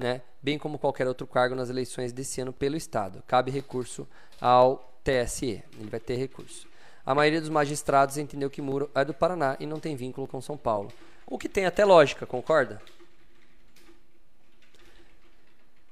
né, 0.00 0.22
bem 0.42 0.58
como 0.58 0.78
qualquer 0.78 1.06
outro 1.06 1.26
cargo 1.26 1.54
nas 1.54 1.68
eleições 1.68 2.10
desse 2.10 2.40
ano 2.40 2.54
pelo 2.54 2.74
Estado. 2.74 3.22
Cabe 3.26 3.50
recurso 3.50 4.08
ao 4.40 4.98
TSE, 5.04 5.62
ele 5.78 5.90
vai 5.90 6.00
ter 6.00 6.16
recurso. 6.16 6.66
A 7.04 7.14
maioria 7.14 7.40
dos 7.40 7.50
magistrados 7.50 8.16
entendeu 8.16 8.48
que 8.48 8.62
Muro 8.62 8.90
é 8.94 9.04
do 9.04 9.12
Paraná 9.12 9.58
e 9.60 9.66
não 9.66 9.78
tem 9.78 9.94
vínculo 9.94 10.26
com 10.26 10.40
São 10.40 10.56
Paulo. 10.56 10.90
O 11.26 11.36
que 11.36 11.50
tem 11.50 11.66
até 11.66 11.84
lógica, 11.84 12.24
concorda? 12.24 12.80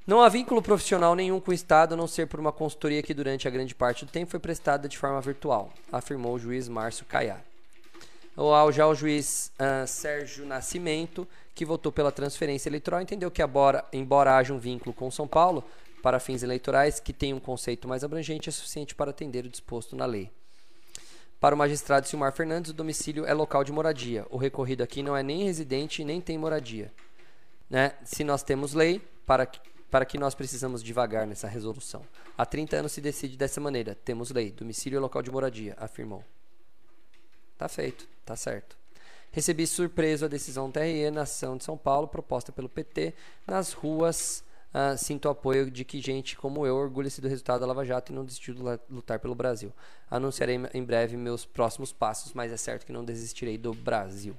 Não 0.07 0.23
há 0.23 0.29
vínculo 0.31 0.62
profissional 0.62 1.14
nenhum 1.14 1.38
com 1.38 1.51
o 1.51 1.55
Estado, 1.55 1.92
a 1.92 1.97
não 1.97 2.07
ser 2.07 2.27
por 2.29 2.40
uma 2.40 2.51
consultoria 2.51 3.03
que 3.03 3.12
durante 3.12 3.47
a 3.47 3.51
grande 3.51 3.75
parte 3.75 4.07
do 4.07 4.11
tempo 4.11 4.31
foi 4.31 4.40
prestada 4.40 4.88
de 4.88 4.97
forma 4.97 5.21
virtual, 5.21 5.71
afirmou 5.92 6.35
o 6.35 6.38
juiz 6.38 6.66
Márcio 6.66 7.05
Caiá. 8.38 8.70
Já 8.70 8.87
o 8.87 8.94
juiz 8.94 9.53
uh, 9.59 9.87
Sérgio 9.87 10.46
Nascimento 10.46 11.27
que 11.59 11.64
votou 11.64 11.90
pela 11.90 12.12
transferência 12.12 12.68
eleitoral, 12.68 13.01
entendeu 13.01 13.33
que, 13.33 13.42
embora, 13.42 13.85
embora 13.92 14.37
haja 14.37 14.55
um 14.55 14.61
vínculo 14.61 14.94
com 14.94 15.11
São 15.11 15.27
Paulo, 15.27 15.64
para 16.01 16.20
fins 16.20 16.44
eleitorais, 16.44 17.01
que 17.01 17.12
tem 17.12 17.35
um 17.35 17.40
conceito 17.40 17.88
mais 17.88 18.05
abrangente, 18.05 18.48
é 18.48 18.53
suficiente 18.53 18.94
para 18.94 19.11
atender 19.11 19.44
o 19.44 19.48
disposto 19.48 19.96
na 19.96 20.07
lei. 20.07 20.31
Para 21.40 21.57
o 21.57 21.59
magistrado 21.59 22.07
Silmar 22.07 22.33
Fernandes, 22.33 22.70
o 22.70 22.74
domicílio 22.74 23.27
é 23.27 23.35
local 23.35 23.64
de 23.64 23.72
moradia. 23.72 24.24
O 24.31 24.37
recorrido 24.37 24.85
aqui 24.85 25.03
não 25.03 25.16
é 25.16 25.22
nem 25.24 25.42
residente 25.42 26.05
nem 26.05 26.20
tem 26.20 26.38
moradia. 26.38 26.92
né? 27.68 27.94
Se 28.05 28.22
nós 28.22 28.44
temos 28.44 28.72
lei, 28.72 29.01
para 29.27 29.44
que, 29.44 29.59
para 29.90 30.05
que 30.05 30.16
nós 30.16 30.37
precisamos 30.37 30.81
devagar 30.81 31.27
nessa 31.27 31.48
resolução? 31.48 32.05
Há 32.37 32.46
30 32.46 32.77
anos 32.77 32.92
se 32.92 33.01
decide 33.01 33.37
dessa 33.37 33.61
maneira. 33.61 33.96
Temos 33.96 34.31
lei, 34.31 34.53
domicílio 34.53 34.96
e 34.96 35.01
local 35.01 35.22
de 35.22 35.31
moradia, 35.33 35.74
afirmou. 35.77 36.22
Tá 37.59 37.68
feito, 37.68 38.07
tá 38.25 38.37
certo. 38.37 38.79
Recebi 39.33 39.66
surpreso 39.66 40.25
a 40.25 40.29
decisão 40.29 40.71
TRE 40.71 41.11
na 41.11 41.23
ação 41.23 41.57
de 41.57 41.64
São 41.64 41.77
Paulo, 41.77 42.07
proposta 42.07 42.53
pelo 42.53 42.68
PT, 42.68 43.12
nas 43.47 43.73
ruas. 43.73 44.44
ah, 44.73 44.97
sinto 44.97 45.29
apoio 45.29 45.71
de 45.71 45.85
que 45.85 46.01
gente 46.01 46.37
como 46.37 46.66
eu 46.66 46.77
orgulha-se 46.77 47.21
do 47.21 47.29
resultado 47.29 47.61
da 47.61 47.66
Lava 47.66 47.85
Jato 47.85 48.12
e 48.12 48.14
não 48.14 48.25
desistiu 48.25 48.55
de 48.55 48.62
lutar 48.88 49.18
pelo 49.18 49.35
Brasil. 49.35 49.73
Anunciarei 50.11 50.59
em 50.73 50.85
breve 50.85 51.16
meus 51.16 51.44
próximos 51.44 51.92
passos, 51.92 52.33
mas 52.33 52.53
é 52.53 52.57
certo 52.57 52.87
que 52.87 52.92
não 52.92 53.05
desistirei 53.05 53.59
do 53.59 53.75
Brasil. 53.75 54.37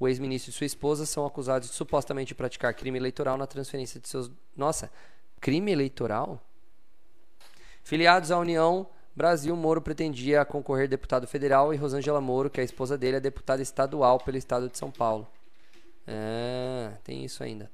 O 0.00 0.08
ex-ministro 0.08 0.50
e 0.50 0.54
sua 0.54 0.66
esposa 0.66 1.06
são 1.06 1.26
acusados 1.26 1.68
de 1.68 1.74
supostamente 1.74 2.34
praticar 2.34 2.74
crime 2.74 2.98
eleitoral 2.98 3.36
na 3.36 3.46
transferência 3.46 4.00
de 4.00 4.08
seus. 4.08 4.30
Nossa, 4.56 4.90
crime 5.40 5.70
eleitoral? 5.70 6.40
Filiados 7.82 8.30
à 8.30 8.38
União 8.38 8.88
Brasil, 9.18 9.56
Moro 9.56 9.82
pretendia 9.82 10.44
concorrer 10.44 10.86
deputado 10.86 11.26
federal 11.26 11.74
e 11.74 11.76
Rosângela 11.76 12.20
Moro, 12.20 12.48
que 12.48 12.60
é 12.60 12.62
a 12.62 12.64
esposa 12.64 12.96
dele, 12.96 13.16
é 13.16 13.20
deputada 13.20 13.60
estadual 13.60 14.20
pelo 14.20 14.36
estado 14.36 14.68
de 14.68 14.78
São 14.78 14.92
Paulo. 14.92 15.26
É, 16.06 16.92
tem 17.02 17.24
isso 17.24 17.42
ainda. 17.42 17.68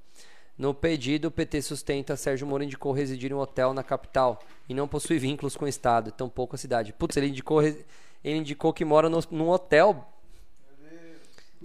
No 0.56 0.72
pedido, 0.72 1.28
o 1.28 1.30
PT 1.30 1.60
sustenta 1.60 2.16
Sérgio 2.16 2.46
Moro 2.46 2.64
indicou 2.64 2.92
residir 2.92 3.30
em 3.30 3.34
um 3.34 3.40
hotel 3.40 3.74
na 3.74 3.82
capital 3.82 4.42
e 4.66 4.72
não 4.72 4.88
possui 4.88 5.18
vínculos 5.18 5.54
com 5.54 5.66
o 5.66 5.68
estado, 5.68 6.10
tampouco 6.10 6.54
a 6.54 6.58
cidade. 6.58 6.94
Putz, 6.94 7.14
ele 7.18 7.28
indicou, 7.28 7.62
ele 7.62 7.84
indicou 8.24 8.72
que 8.72 8.82
mora 8.82 9.10
no, 9.10 9.20
num 9.30 9.50
hotel. 9.50 10.10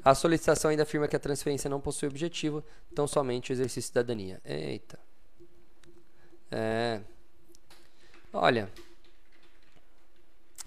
A 0.04 0.14
solicitação 0.14 0.72
ainda 0.72 0.84
afirma 0.84 1.08
que 1.08 1.16
a 1.16 1.20
transferência 1.20 1.70
não 1.70 1.80
possui 1.80 2.10
objetivo, 2.10 2.62
tão 2.94 3.08
somente 3.08 3.50
o 3.50 3.54
exercício 3.54 3.84
de 3.84 3.88
cidadania. 3.88 4.42
Eita. 4.44 5.00
É. 6.52 7.00
Olha. 8.34 8.70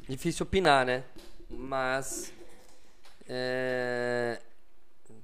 Difícil 0.09 0.45
opinar, 0.45 0.85
né? 0.85 1.05
Mas. 1.49 2.33
É. 3.29 4.41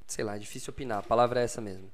Sei 0.07 0.25
lá, 0.25 0.37
é 0.37 0.39
difícil 0.39 0.71
opinar. 0.71 0.99
A 0.99 1.03
palavra 1.03 1.41
é 1.41 1.45
essa 1.45 1.61
mesmo. 1.61 1.91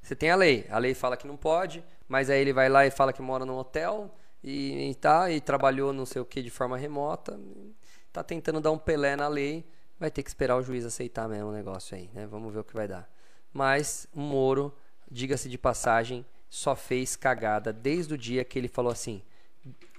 Você 0.00 0.14
tem 0.14 0.30
a 0.30 0.36
lei. 0.36 0.66
A 0.70 0.78
lei 0.78 0.94
fala 0.94 1.16
que 1.16 1.26
não 1.26 1.36
pode, 1.36 1.84
mas 2.08 2.30
aí 2.30 2.40
ele 2.40 2.52
vai 2.52 2.68
lá 2.68 2.86
e 2.86 2.90
fala 2.90 3.12
que 3.12 3.20
mora 3.20 3.44
num 3.44 3.56
hotel 3.56 4.14
e, 4.42 4.90
e 4.90 4.94
tá, 4.94 5.30
e 5.30 5.40
trabalhou 5.40 5.92
não 5.92 6.06
sei 6.06 6.22
o 6.22 6.24
que 6.24 6.40
de 6.40 6.50
forma 6.50 6.76
remota. 6.76 7.38
Tá 8.12 8.22
tentando 8.22 8.60
dar 8.60 8.70
um 8.70 8.78
pelé 8.78 9.16
na 9.16 9.28
lei. 9.28 9.64
Vai 9.98 10.10
ter 10.10 10.22
que 10.22 10.28
esperar 10.28 10.56
o 10.56 10.62
juiz 10.62 10.84
aceitar 10.84 11.28
mesmo 11.28 11.48
o 11.48 11.52
negócio 11.52 11.96
aí, 11.96 12.08
né? 12.14 12.26
Vamos 12.26 12.52
ver 12.52 12.60
o 12.60 12.64
que 12.64 12.74
vai 12.74 12.86
dar. 12.86 13.10
Mas 13.52 14.06
o 14.14 14.20
Moro, 14.20 14.72
diga-se 15.10 15.48
de 15.48 15.58
passagem, 15.58 16.24
só 16.48 16.76
fez 16.76 17.16
cagada 17.16 17.72
desde 17.72 18.14
o 18.14 18.18
dia 18.18 18.44
que 18.44 18.58
ele 18.58 18.68
falou 18.68 18.92
assim: 18.92 19.22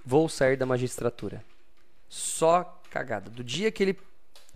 vou 0.04 0.28
sair 0.28 0.56
da 0.56 0.64
magistratura. 0.64 1.44
Só 2.08 2.80
cagada. 2.90 3.30
Do 3.30 3.44
dia 3.44 3.70
que 3.70 3.82
ele 3.82 3.98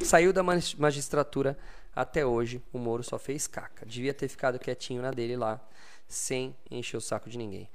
saiu 0.01 0.33
da 0.33 0.43
magis- 0.43 0.75
magistratura 0.75 1.59
até 1.95 2.25
hoje, 2.25 2.63
o 2.73 2.79
Moro 2.79 3.03
só 3.03 3.19
fez 3.19 3.47
caca. 3.47 3.85
Devia 3.85 4.15
ter 4.15 4.29
ficado 4.29 4.59
quietinho 4.59 5.03
na 5.03 5.11
dele 5.11 5.37
lá, 5.37 5.61
sem 6.09 6.57
encher 6.71 6.97
o 6.97 7.01
saco 7.01 7.29
de 7.29 7.37
ninguém. 7.37 7.69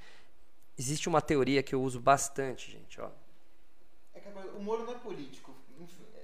Existe 0.78 1.08
uma 1.08 1.22
teoria 1.22 1.62
que 1.64 1.74
eu 1.74 1.82
uso 1.82 2.00
bastante, 2.00 2.72
gente, 2.72 3.00
ó. 3.00 3.10
É 4.14 4.20
que 4.20 4.28
o 4.58 4.62
Moro 4.62 4.84
não 4.86 4.94
é 4.94 4.98
político. 4.98 5.56
É, 6.16 6.24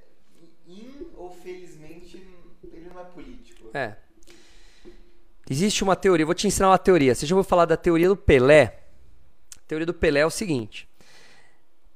In 0.67 1.07
ou 1.15 1.29
felizmente, 1.29 2.17
ele 2.63 2.89
não 2.91 2.99
é 3.01 3.05
político. 3.05 3.69
É. 3.75 3.95
Existe 5.49 5.83
uma 5.83 5.95
teoria, 5.95 6.25
vou 6.25 6.33
te 6.35 6.47
ensinar 6.47 6.69
uma 6.69 6.77
teoria. 6.77 7.13
Você 7.13 7.25
já 7.25 7.35
ouviu 7.35 7.47
falar 7.47 7.65
da 7.65 7.75
teoria 7.75 8.07
do 8.07 8.15
Pelé? 8.15 8.79
A 9.57 9.61
teoria 9.67 9.85
do 9.85 9.93
Pelé 9.93 10.21
é 10.21 10.25
o 10.25 10.29
seguinte: 10.29 10.87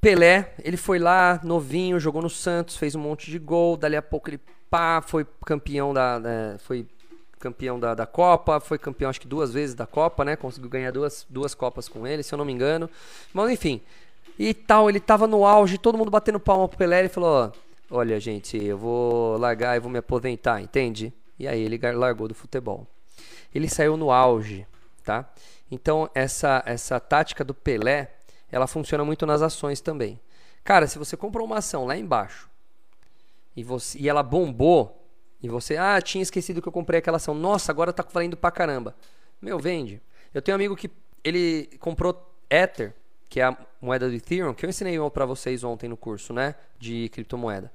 Pelé, 0.07 0.53
ele 0.63 0.77
foi 0.77 0.99
lá, 0.99 1.37
novinho, 1.43 1.99
jogou 1.99 2.21
no 2.21 2.29
Santos, 2.29 2.77
fez 2.77 2.95
um 2.95 2.99
monte 2.99 3.29
de 3.29 3.37
gol, 3.37 3.75
dali 3.75 3.97
a 3.97 4.01
pouco 4.01 4.29
ele 4.29 4.39
pá, 4.69 5.01
foi 5.05 5.27
campeão 5.45 5.93
da, 5.93 6.21
foi 6.59 6.87
campeão 7.37 7.77
da, 7.77 7.93
da 7.93 8.05
Copa, 8.05 8.61
foi 8.61 8.77
campeão 8.77 9.09
acho 9.09 9.19
que 9.19 9.27
duas 9.27 9.53
vezes 9.53 9.75
da 9.75 9.85
Copa, 9.85 10.23
né? 10.23 10.37
Conseguiu 10.37 10.69
ganhar 10.69 10.91
duas, 10.91 11.25
duas 11.29 11.53
Copas 11.53 11.89
com 11.89 12.07
ele, 12.07 12.23
se 12.23 12.33
eu 12.33 12.37
não 12.37 12.45
me 12.45 12.53
engano. 12.53 12.89
Mas 13.33 13.51
enfim, 13.51 13.81
e 14.39 14.53
tal, 14.53 14.89
ele 14.89 15.01
tava 15.01 15.27
no 15.27 15.45
auge, 15.45 15.77
todo 15.77 15.97
mundo 15.97 16.09
batendo 16.09 16.39
palma 16.39 16.69
pro 16.69 16.77
Pelé, 16.77 16.99
ele 16.99 17.09
falou: 17.09 17.51
"Olha, 17.91 18.17
gente, 18.17 18.55
eu 18.55 18.77
vou 18.77 19.37
largar 19.37 19.75
e 19.75 19.81
vou 19.81 19.91
me 19.91 19.99
aposentar", 19.99 20.61
entende? 20.61 21.11
E 21.37 21.45
aí 21.45 21.61
ele 21.61 21.77
largou 21.91 22.29
do 22.29 22.33
futebol. 22.33 22.87
Ele 23.53 23.67
saiu 23.67 23.97
no 23.97 24.09
auge, 24.09 24.65
tá? 25.03 25.29
Então 25.69 26.09
essa 26.15 26.63
essa 26.65 26.97
tática 26.97 27.43
do 27.43 27.53
Pelé, 27.53 28.13
ela 28.51 28.67
funciona 28.67 29.03
muito 29.03 29.25
nas 29.25 29.41
ações 29.41 29.81
também. 29.81 30.19
Cara, 30.63 30.87
se 30.87 30.97
você 30.97 31.15
comprou 31.15 31.45
uma 31.45 31.57
ação 31.57 31.85
lá 31.85 31.95
embaixo 31.97 32.49
e 33.55 33.63
você 33.63 33.97
e 33.99 34.09
ela 34.09 34.23
bombou 34.23 34.97
e 35.41 35.47
você, 35.47 35.77
ah, 35.77 36.01
tinha 36.01 36.21
esquecido 36.21 36.61
que 36.61 36.67
eu 36.67 36.71
comprei 36.71 36.99
aquela 36.99 37.17
ação. 37.17 37.33
Nossa, 37.35 37.71
agora 37.71 37.93
tá 37.93 38.03
valendo 38.11 38.35
pra 38.35 38.49
caramba. 38.51 38.95
Meu, 39.41 39.59
vende. 39.59 40.01
Eu 40.33 40.41
tenho 40.41 40.55
um 40.55 40.59
amigo 40.59 40.75
que 40.75 40.89
ele 41.23 41.69
comprou 41.79 42.33
Ether, 42.49 42.93
que 43.29 43.39
é 43.39 43.45
a 43.45 43.57
moeda 43.81 44.09
do 44.09 44.15
Ethereum, 44.15 44.53
que 44.53 44.65
eu 44.65 44.69
ensinei 44.69 44.97
pra 45.11 45.25
vocês 45.25 45.63
ontem 45.63 45.87
no 45.87 45.97
curso, 45.97 46.33
né, 46.33 46.55
de 46.79 47.09
criptomoeda. 47.09 47.71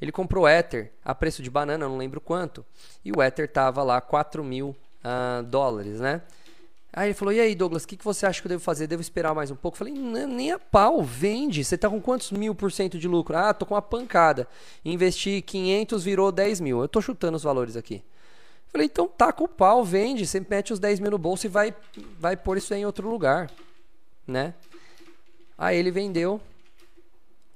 Ele 0.00 0.10
comprou 0.10 0.48
Ether 0.48 0.92
a 1.04 1.14
preço 1.14 1.42
de 1.42 1.50
banana, 1.50 1.88
não 1.88 1.96
lembro 1.96 2.20
quanto, 2.20 2.64
e 3.04 3.12
o 3.12 3.22
Ether 3.22 3.50
tava 3.50 3.82
lá 3.82 4.00
4 4.00 4.42
mil 4.42 4.74
ah, 5.02 5.42
dólares, 5.46 6.00
né? 6.00 6.22
Aí 6.96 7.08
ele 7.08 7.14
falou: 7.14 7.34
E 7.34 7.40
aí, 7.40 7.54
Douglas, 7.56 7.82
o 7.82 7.88
que, 7.88 7.96
que 7.96 8.04
você 8.04 8.24
acha 8.24 8.40
que 8.40 8.46
eu 8.46 8.50
devo 8.50 8.62
fazer? 8.62 8.86
Devo 8.86 9.02
esperar 9.02 9.34
mais 9.34 9.50
um 9.50 9.56
pouco? 9.56 9.74
Eu 9.74 9.78
falei: 9.78 9.94
"Não, 9.94 10.28
Nem 10.28 10.52
a 10.52 10.58
pau, 10.58 11.02
vende. 11.02 11.64
Você 11.64 11.76
tá 11.76 11.90
com 11.90 12.00
quantos 12.00 12.30
mil 12.30 12.54
por 12.54 12.70
cento 12.70 12.98
de 12.98 13.08
lucro? 13.08 13.36
Ah, 13.36 13.52
tô 13.52 13.66
com 13.66 13.74
uma 13.74 13.82
pancada. 13.82 14.46
Investi 14.84 15.42
500, 15.42 16.04
virou 16.04 16.30
10 16.30 16.60
mil. 16.60 16.80
Eu 16.80 16.88
tô 16.88 17.00
chutando 17.00 17.36
os 17.36 17.42
valores 17.42 17.76
aqui. 17.76 17.96
Eu 17.96 18.70
falei: 18.70 18.86
Então 18.86 19.08
taca 19.08 19.42
o 19.42 19.48
pau, 19.48 19.84
vende. 19.84 20.24
Você 20.24 20.44
mete 20.48 20.72
os 20.72 20.78
10 20.78 21.00
mil 21.00 21.10
no 21.10 21.18
bolso 21.18 21.46
e 21.46 21.48
vai, 21.48 21.74
vai 22.18 22.36
pôr 22.36 22.58
isso 22.58 22.72
em 22.72 22.86
outro 22.86 23.08
lugar, 23.10 23.50
né? 24.24 24.54
Aí 25.58 25.76
ele 25.76 25.90
vendeu. 25.90 26.40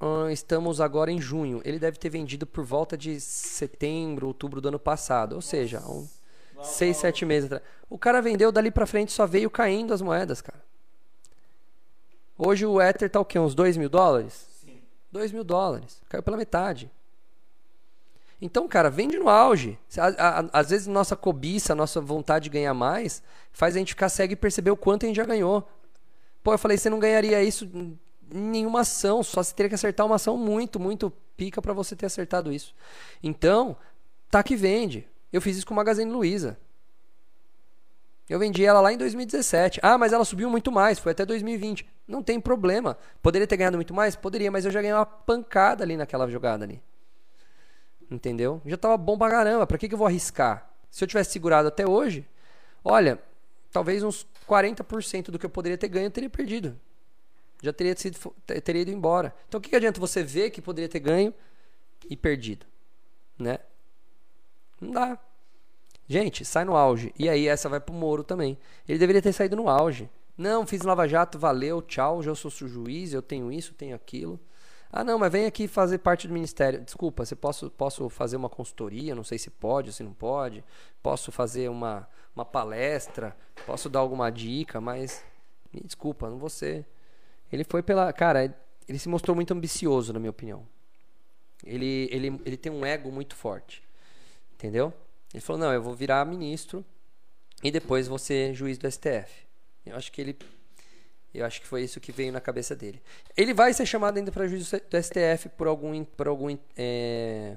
Ah, 0.01 0.33
estamos 0.33 0.81
agora 0.81 1.13
em 1.13 1.21
junho. 1.21 1.61
Ele 1.65 1.79
deve 1.79 1.97
ter 1.97 2.09
vendido 2.09 2.45
por 2.45 2.65
volta 2.65 2.97
de 2.97 3.21
setembro, 3.21 4.27
outubro 4.27 4.61
do 4.61 4.67
ano 4.67 4.81
passado. 4.81 5.35
Ou 5.35 5.43
seja, 5.43 5.81
um, 5.89 6.09
seis, 6.63 6.97
sete 6.97 7.25
meses 7.25 7.47
atrás. 7.47 7.63
O 7.89 7.99
cara 7.99 8.21
vendeu 8.21 8.53
dali 8.53 8.71
pra 8.71 8.87
frente, 8.87 9.13
só 9.13 9.27
veio 9.27 9.51
caindo 9.51 9.95
as 9.95 10.03
moedas, 10.03 10.41
cara. 10.41 10.63
Hoje 12.37 12.65
o 12.65 12.81
Ether 12.81 13.11
tá 13.11 13.19
o 13.19 13.25
quê? 13.25 13.39
Uns 13.39 13.55
2 13.55 13.77
mil 13.77 13.89
dólares? 13.89 14.47
Sim. 14.65 14.81
2 15.11 15.33
mil 15.33 15.43
dólares. 15.43 16.01
Caiu 16.09 16.23
pela 16.23 16.37
metade. 16.37 16.91
Então, 18.41 18.69
cara, 18.69 18.89
vende 18.89 19.19
no 19.19 19.29
auge. 19.29 19.77
Às 20.53 20.71
vezes 20.71 20.87
nossa 20.87 21.17
cobiça, 21.17 21.75
nossa 21.75 22.01
vontade 22.01 22.45
de 22.45 22.51
ganhar 22.51 22.75
mais, 22.75 23.23
faz 23.51 23.75
a 23.75 23.79
gente 23.81 23.95
ficar 23.95 24.09
cego 24.09 24.35
e 24.35 24.37
perceber 24.37 24.71
o 24.71 24.77
quanto 24.77 25.05
a 25.05 25.09
gente 25.09 25.17
já 25.17 25.25
ganhou. 25.25 25.69
Pô, 26.45 26.55
eu 26.55 26.59
falei, 26.59 26.79
você 26.79 26.89
não 26.89 27.01
ganharia 27.01 27.43
isso 27.43 27.65
em 27.75 27.99
nenhuma 28.31 28.81
ação, 28.81 29.23
só 29.25 29.43
você 29.43 29.53
teria 29.53 29.69
que 29.69 29.75
acertar 29.75 30.07
uma 30.07 30.15
ação 30.15 30.37
muito, 30.37 30.79
muito 30.79 31.13
pica 31.37 31.61
pra 31.61 31.73
você 31.73 31.97
ter 31.97 32.07
acertado 32.07 32.53
isso. 32.53 32.75
Então, 33.23 33.77
tá 34.31 34.41
que 34.43 34.55
vende. 34.55 35.09
Eu 35.33 35.41
fiz 35.41 35.57
isso 35.57 35.67
com 35.67 35.75
o 35.75 35.77
Magazine 35.77 36.11
Luiza. 36.11 36.59
Eu 38.29 38.39
vendi 38.39 38.65
ela 38.65 38.81
lá 38.81 38.93
em 38.93 38.99
2017. 38.99 39.81
Ah, 39.83 39.97
mas 39.97 40.13
ela 40.13 40.25
subiu 40.25 40.51
muito 40.51 40.71
mais, 40.71 40.99
foi 40.99 41.13
até 41.13 41.25
2020. 41.25 41.87
Não 42.07 42.23
tem 42.23 42.39
problema. 42.39 42.99
Poderia 43.23 43.47
ter 43.47 43.57
ganhado 43.57 43.79
muito 43.79 43.95
mais? 43.95 44.15
Poderia, 44.15 44.51
mas 44.51 44.65
eu 44.65 44.71
já 44.71 44.81
ganhei 44.81 44.95
uma 44.95 45.07
pancada 45.07 45.83
ali 45.83 45.97
naquela 45.97 46.29
jogada 46.29 46.65
ali. 46.65 46.83
Entendeu? 48.11 48.61
Já 48.67 48.77
tava 48.77 48.97
bom 48.97 49.17
pra 49.17 49.31
caramba. 49.31 49.67
Pra 49.67 49.79
que, 49.79 49.89
que 49.89 49.95
eu 49.95 49.99
vou 49.99 50.07
arriscar? 50.07 50.71
Se 50.91 51.05
eu 51.05 51.09
tivesse 51.09 51.33
segurado 51.33 51.69
até 51.69 51.87
hoje, 51.87 52.27
olha, 52.85 53.19
talvez 53.71 54.03
uns 54.03 54.27
40% 54.47 55.31
do 55.31 55.39
que 55.39 55.47
eu 55.47 55.51
poderia 55.51 55.79
ter 55.79 55.89
ganho 55.89 56.07
eu 56.07 56.11
teria 56.11 56.31
perdido. 56.31 56.79
Já 57.63 57.73
teria, 57.73 57.97
sido, 57.97 58.19
teria 58.63 58.83
ido 58.83 58.91
embora. 58.91 59.35
Então 59.49 59.59
o 59.59 59.61
que, 59.61 59.71
que 59.71 59.77
adianta 59.77 59.99
você 59.99 60.23
ver 60.23 60.51
que 60.51 60.63
poderia 60.63 60.89
ter 60.89 61.01
ganho 61.01 61.35
e 62.09 62.17
perdido? 62.17 62.67
Né? 63.39 63.59
Não 64.81 64.91
dá. 64.91 65.19
Gente, 66.09 66.45
sai 66.45 66.65
no 66.65 66.77
auge. 66.77 67.13
E 67.19 67.29
aí 67.29 67.47
essa 67.47 67.69
vai 67.69 67.81
pro 67.81 67.95
Moro 67.95 68.25
também. 68.25 68.59
Ele 68.89 68.99
deveria 68.99 69.21
ter 69.21 69.33
saído 69.33 69.57
no 69.57 69.69
auge. 69.69 70.09
Não, 70.37 70.67
fiz 70.67 70.83
Lava 70.83 71.07
Jato, 71.09 71.39
valeu, 71.39 71.83
tchau, 71.83 72.23
já 72.23 72.33
sou 72.35 72.49
juiz, 72.51 73.13
eu 73.13 73.21
tenho 73.21 73.51
isso, 73.51 73.75
tenho 73.75 73.97
aquilo. 73.97 74.39
Ah, 74.91 75.03
não, 75.05 75.19
mas 75.19 75.33
vem 75.33 75.47
aqui 75.47 75.69
fazer 75.69 75.99
parte 75.99 76.29
do 76.29 76.33
ministério. 76.33 76.81
Desculpa, 76.81 77.25
você 77.25 77.35
posso, 77.35 77.71
posso 77.71 78.09
fazer 78.09 78.37
uma 78.37 78.49
consultoria? 78.49 79.15
Não 79.15 79.25
sei 79.25 79.37
se 79.37 79.51
pode, 79.51 79.93
se 79.93 80.03
não 80.03 80.15
pode. 80.15 80.65
Posso 81.03 81.31
fazer 81.33 81.69
uma, 81.69 82.09
uma 82.35 82.45
palestra, 82.45 83.37
posso 83.67 83.89
dar 83.91 83.99
alguma 83.99 84.31
dica, 84.31 84.81
mas 84.81 85.25
me 85.73 85.81
desculpa, 85.81 86.31
não 86.31 86.39
vou 86.39 86.49
ser. 86.49 86.87
Ele 87.53 87.65
foi 87.65 87.83
pela. 87.83 88.13
Cara, 88.13 88.57
ele 88.89 88.99
se 88.99 89.09
mostrou 89.09 89.35
muito 89.35 89.53
ambicioso, 89.53 90.13
na 90.13 90.21
minha 90.21 90.31
opinião. 90.31 90.67
Ele, 91.65 92.09
ele, 92.13 92.41
ele 92.47 92.57
tem 92.57 92.71
um 92.71 92.87
ego 92.87 93.11
muito 93.11 93.35
forte. 93.35 93.88
Entendeu? 94.59 94.93
Ele 95.33 95.41
falou: 95.41 95.63
não, 95.63 95.73
eu 95.73 95.81
vou 95.81 95.95
virar 95.95 96.25
ministro 96.25 96.85
e 97.63 97.71
depois 97.71 98.09
vou 98.09 98.19
ser 98.19 98.55
juiz 98.55 98.77
do 98.77 98.91
STF. 98.91 99.47
Eu 99.87 99.97
acho 99.97 100.11
que 100.11 100.21
ele 100.21 100.37
eu 101.33 101.47
acho 101.47 101.61
que 101.61 101.67
foi 101.67 101.83
isso 101.85 102.01
que 102.01 102.11
veio 102.11 102.33
na 102.33 102.41
cabeça 102.41 102.75
dele. 102.75 103.01
Ele 103.37 103.55
vai 103.55 103.73
ser 103.73 103.87
chamado 103.87 104.17
ainda 104.17 104.33
para 104.33 104.49
juiz 104.49 104.69
do 104.69 105.03
STF 105.03 105.51
por 105.57 105.69
algum 105.69 106.05
por 106.05 106.27
algum 106.27 106.59
é, 106.77 107.57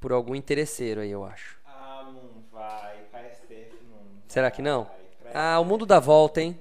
por 0.00 0.12
algum 0.12 0.34
interesseiro 0.34 1.02
aí, 1.02 1.10
eu 1.10 1.22
acho. 1.24 1.58
Ah, 1.66 2.10
não 2.10 2.42
vai. 2.50 2.96
Pra 3.10 3.28
STF 3.28 3.76
não. 3.90 3.98
Será 4.26 4.50
que 4.50 4.62
não? 4.62 4.84
vai. 5.22 5.32
Ah, 5.34 5.60
o 5.60 5.64
mundo 5.64 5.84
dá 5.84 6.00
volta, 6.00 6.40
hein? 6.40 6.58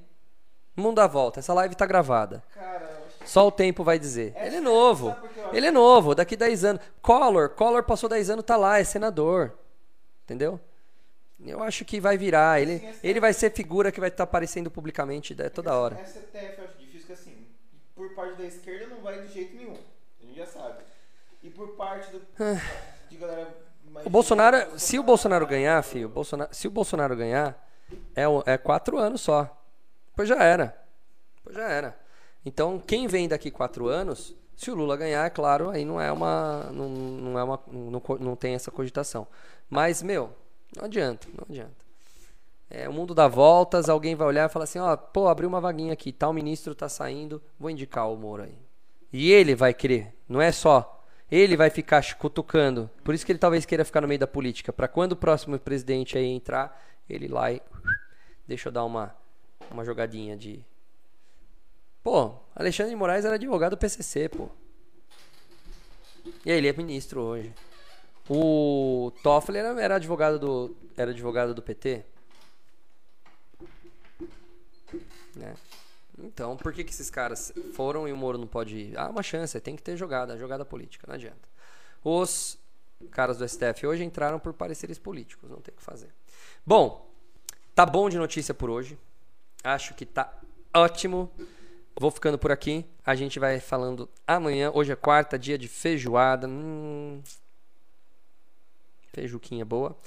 O 0.75 0.81
mundo 0.81 0.95
dá 0.97 1.07
volta. 1.07 1.39
Essa 1.39 1.53
live 1.53 1.75
tá 1.75 1.85
gravada. 1.85 2.43
Cara, 2.53 3.03
Só 3.23 3.47
o 3.47 3.51
tempo 3.51 3.83
vai 3.83 3.97
dizer. 3.97 4.33
É, 4.35 4.47
Ele 4.47 4.57
é 4.57 4.61
novo. 4.61 5.15
Ele 5.53 5.67
é 5.67 5.71
novo, 5.71 6.15
daqui 6.15 6.35
10 6.35 6.63
anos. 6.65 6.81
Collor, 7.01 7.49
Collor 7.49 7.83
passou 7.83 8.09
10 8.09 8.29
anos, 8.31 8.45
tá 8.45 8.55
lá, 8.55 8.79
é 8.79 8.83
senador. 8.83 9.53
Entendeu? 10.23 10.59
Eu 11.45 11.61
acho 11.61 11.83
que 11.85 11.99
vai 11.99 12.17
virar. 12.17 12.61
Ele, 12.61 12.79
Sim, 12.79 12.93
sim. 12.93 12.99
ele 13.03 13.19
vai 13.19 13.33
ser 13.33 13.51
figura 13.51 13.91
que 13.91 13.99
vai 13.99 14.09
estar 14.09 14.23
aparecendo 14.23 14.71
publicamente 14.71 15.35
né, 15.35 15.49
toda 15.49 15.75
hora. 15.75 15.95
STF 16.05 16.57
eu 16.57 16.63
acho 16.63 16.77
difícil 16.79 17.07
que 17.07 17.13
assim, 17.13 17.47
por 17.95 18.09
parte 18.15 18.37
da 18.37 18.45
esquerda 18.45 18.87
não 18.87 19.01
vai 19.01 19.21
de 19.21 19.33
jeito 19.33 19.55
nenhum. 19.55 19.77
A 20.21 20.25
gente 20.25 20.37
já 20.37 20.45
sabe. 20.45 20.83
E 21.43 21.49
por 21.49 21.75
parte 21.75 22.09
do, 22.11 22.21
de 23.09 23.17
galera 23.17 23.55
mais 23.91 24.05
Ah. 24.05 24.07
O 24.07 24.09
Bolsonaro, 24.09 24.79
se 24.79 24.97
o 24.97 25.03
Bolsonaro 25.03 25.45
ganhar, 25.45 25.81
filho, 25.83 26.09
Bolsonaro, 26.09 26.53
se 26.53 26.67
o 26.67 26.71
Bolsonaro 26.71 27.15
ganhar, 27.15 27.55
é, 28.15 28.23
é 28.53 28.57
quatro 28.57 28.97
anos 28.97 29.21
só. 29.21 29.55
Pois 30.15 30.27
já 30.27 30.41
era. 30.41 30.75
Pois 31.43 31.55
já 31.55 31.69
era. 31.69 31.97
Então, 32.45 32.79
quem 32.79 33.07
vem 33.07 33.27
daqui 33.27 33.51
quatro 33.51 33.87
anos, 33.87 34.35
se 34.55 34.71
o 34.71 34.75
Lula 34.75 34.95
ganhar, 34.97 35.25
é 35.25 35.29
claro, 35.29 35.69
aí 35.69 35.83
não 35.83 35.99
é 35.99 36.11
uma. 36.11 36.69
Não, 36.71 36.89
não, 36.89 37.39
é 37.39 37.43
uma 37.43 37.59
não, 37.67 38.01
não 38.19 38.35
tem 38.35 38.55
essa 38.55 38.71
cogitação. 38.71 39.27
Mas, 39.69 40.01
meu, 40.01 40.31
não 40.75 40.85
adianta, 40.85 41.27
não 41.33 41.45
adianta. 41.49 41.85
É, 42.69 42.89
o 42.89 42.93
mundo 42.93 43.13
dá 43.13 43.27
voltas, 43.27 43.89
alguém 43.89 44.15
vai 44.15 44.27
olhar 44.27 44.49
e 44.49 44.51
falar 44.51 44.63
assim, 44.63 44.79
ó, 44.79 44.95
pô, 44.97 45.27
abriu 45.27 45.47
uma 45.47 45.61
vaguinha 45.61 45.93
aqui, 45.93 46.11
tal 46.11 46.33
ministro 46.33 46.73
tá 46.73 46.89
saindo, 46.89 47.41
vou 47.59 47.69
indicar 47.69 48.09
o 48.11 48.17
Moro 48.17 48.43
aí. 48.43 48.57
E 49.13 49.31
ele 49.31 49.55
vai 49.55 49.73
querer, 49.73 50.13
não 50.27 50.41
é 50.41 50.51
só. 50.51 50.91
Ele 51.31 51.55
vai 51.55 51.69
ficar 51.69 52.03
cutucando. 52.15 52.89
Por 53.03 53.15
isso 53.15 53.25
que 53.25 53.31
ele 53.31 53.39
talvez 53.39 53.65
queira 53.65 53.85
ficar 53.85 54.01
no 54.01 54.07
meio 54.07 54.19
da 54.19 54.27
política, 54.27 54.73
Pra 54.73 54.87
quando 54.87 55.13
o 55.13 55.15
próximo 55.15 55.57
presidente 55.59 56.17
aí 56.17 56.25
entrar, 56.25 56.81
ele 57.09 57.27
lá 57.27 57.51
e 57.51 57.61
deixa 58.47 58.69
eu 58.69 58.73
dar 58.73 58.83
uma 58.83 59.15
uma 59.71 59.83
jogadinha 59.83 60.35
de 60.37 60.63
Pô, 62.05 62.35
Alexandre 62.55 62.91
de 62.91 62.95
Moraes 62.95 63.25
era 63.25 63.33
advogado 63.33 63.71
do 63.71 63.77
PCC, 63.79 64.29
pô. 64.29 64.47
E 66.45 66.51
aí, 66.51 66.57
ele 66.59 66.67
é 66.67 66.73
ministro 66.73 67.19
hoje. 67.19 67.51
O 68.29 69.11
Toffoli 69.23 69.57
era, 69.57 69.81
era 69.81 69.95
advogado 69.95 70.37
do 70.37 70.77
era 70.95 71.09
advogado 71.09 71.55
do 71.55 71.63
PT. 71.63 72.05
né? 75.35 75.55
Então, 76.19 76.55
por 76.55 76.71
que, 76.73 76.83
que 76.83 76.91
esses 76.91 77.09
caras 77.09 77.51
foram 77.73 78.07
e 78.07 78.13
o 78.13 78.17
Moro 78.17 78.37
não 78.37 78.45
pode 78.45 78.77
ir? 78.77 78.97
Ah, 78.99 79.09
uma 79.09 79.23
chance, 79.23 79.59
tem 79.59 79.75
que 79.75 79.81
ter 79.81 79.97
jogada, 79.97 80.37
jogada 80.37 80.63
política, 80.63 81.07
não 81.07 81.15
adianta. 81.15 81.49
Os 82.03 82.55
caras 83.09 83.39
do 83.39 83.49
STF 83.49 83.87
hoje 83.87 84.03
entraram 84.03 84.39
por 84.39 84.53
pareceres 84.53 84.99
políticos, 84.99 85.49
não 85.49 85.59
tem 85.59 85.73
o 85.73 85.77
que 85.77 85.83
fazer. 85.83 86.13
Bom, 86.63 87.11
tá 87.73 87.83
bom 87.83 88.07
de 88.11 88.19
notícia 88.19 88.53
por 88.53 88.69
hoje. 88.69 88.95
Acho 89.63 89.95
que 89.95 90.05
tá 90.05 90.31
ótimo. 90.71 91.31
Vou 91.97 92.11
ficando 92.11 92.37
por 92.37 92.51
aqui. 92.51 92.85
A 93.05 93.15
gente 93.15 93.39
vai 93.39 93.59
falando 93.59 94.09
amanhã. 94.27 94.69
Hoje 94.73 94.91
é 94.91 94.95
quarta, 94.95 95.39
dia 95.39 95.57
de 95.57 95.67
feijoada. 95.67 96.47
Hum, 96.47 97.21
feijuquinha 99.13 99.63
boa. 99.63 99.97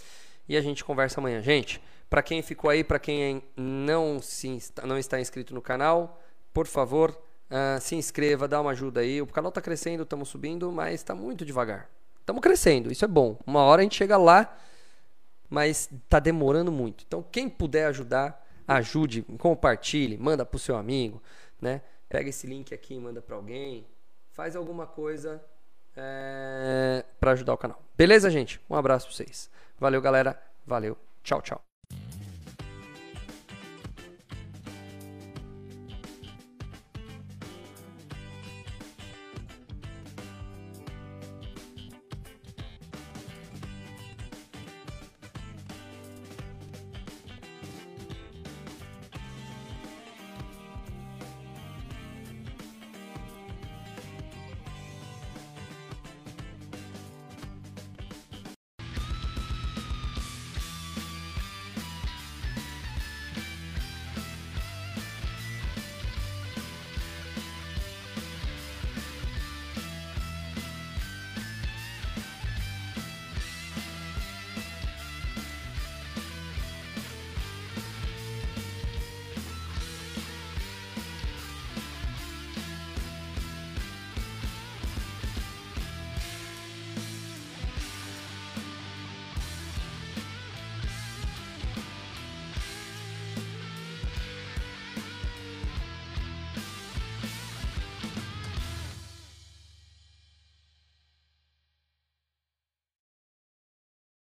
E 0.47 0.57
a 0.57 0.61
gente 0.61 0.85
conversa 0.85 1.19
amanhã. 1.19 1.41
Gente, 1.41 1.81
para 2.11 2.23
quem 2.23 2.43
ficou 2.43 2.69
aí, 2.69 2.85
para 2.85 2.99
quem 2.99 3.43
não, 3.57 4.21
se, 4.21 4.59
não 4.85 4.99
está 4.99 5.19
inscrito 5.19 5.55
no 5.55 5.63
canal, 5.63 6.21
por 6.53 6.67
favor, 6.67 7.19
ah, 7.51 7.79
se 7.81 7.95
inscreva, 7.95 8.47
dá 8.47 8.61
uma 8.61 8.73
ajuda 8.73 9.01
aí. 9.01 9.23
O 9.23 9.27
canal 9.27 9.49
está 9.49 9.61
crescendo, 9.61 10.03
estamos 10.03 10.29
subindo, 10.29 10.71
mas 10.71 10.95
está 10.95 11.15
muito 11.15 11.45
devagar. 11.45 11.89
Estamos 12.21 12.43
crescendo, 12.43 12.93
isso 12.93 13.05
é 13.05 13.09
bom. 13.09 13.39
Uma 13.47 13.63
hora 13.63 13.81
a 13.81 13.83
gente 13.83 13.97
chega 13.97 14.19
lá, 14.19 14.55
mas 15.49 15.89
está 15.91 16.19
demorando 16.19 16.71
muito. 16.71 17.05
Então, 17.07 17.25
quem 17.33 17.49
puder 17.49 17.87
ajudar, 17.87 18.47
ajude, 18.67 19.23
compartilhe, 19.39 20.19
manda 20.19 20.45
para 20.45 20.57
o 20.57 20.61
seu 20.61 20.77
amigo, 20.77 21.23
né? 21.61 21.83
Pega 22.09 22.29
esse 22.29 22.47
link 22.47 22.73
aqui 22.75 22.95
e 22.95 22.99
manda 22.99 23.21
para 23.21 23.37
alguém. 23.37 23.87
Faz 24.31 24.57
alguma 24.57 24.87
coisa 24.87 25.43
para 27.21 27.33
ajudar 27.33 27.55
o 27.55 27.59
canal. 27.59 27.83
Beleza, 27.97 28.31
gente? 28.31 28.61
Um 28.71 28.77
abraço 28.77 29.07
para 29.07 29.17
vocês. 29.17 29.51
Valeu, 29.79 30.01
galera. 30.01 30.41
Valeu. 30.67 30.97
Tchau, 31.23 31.43
tchau. 31.43 31.61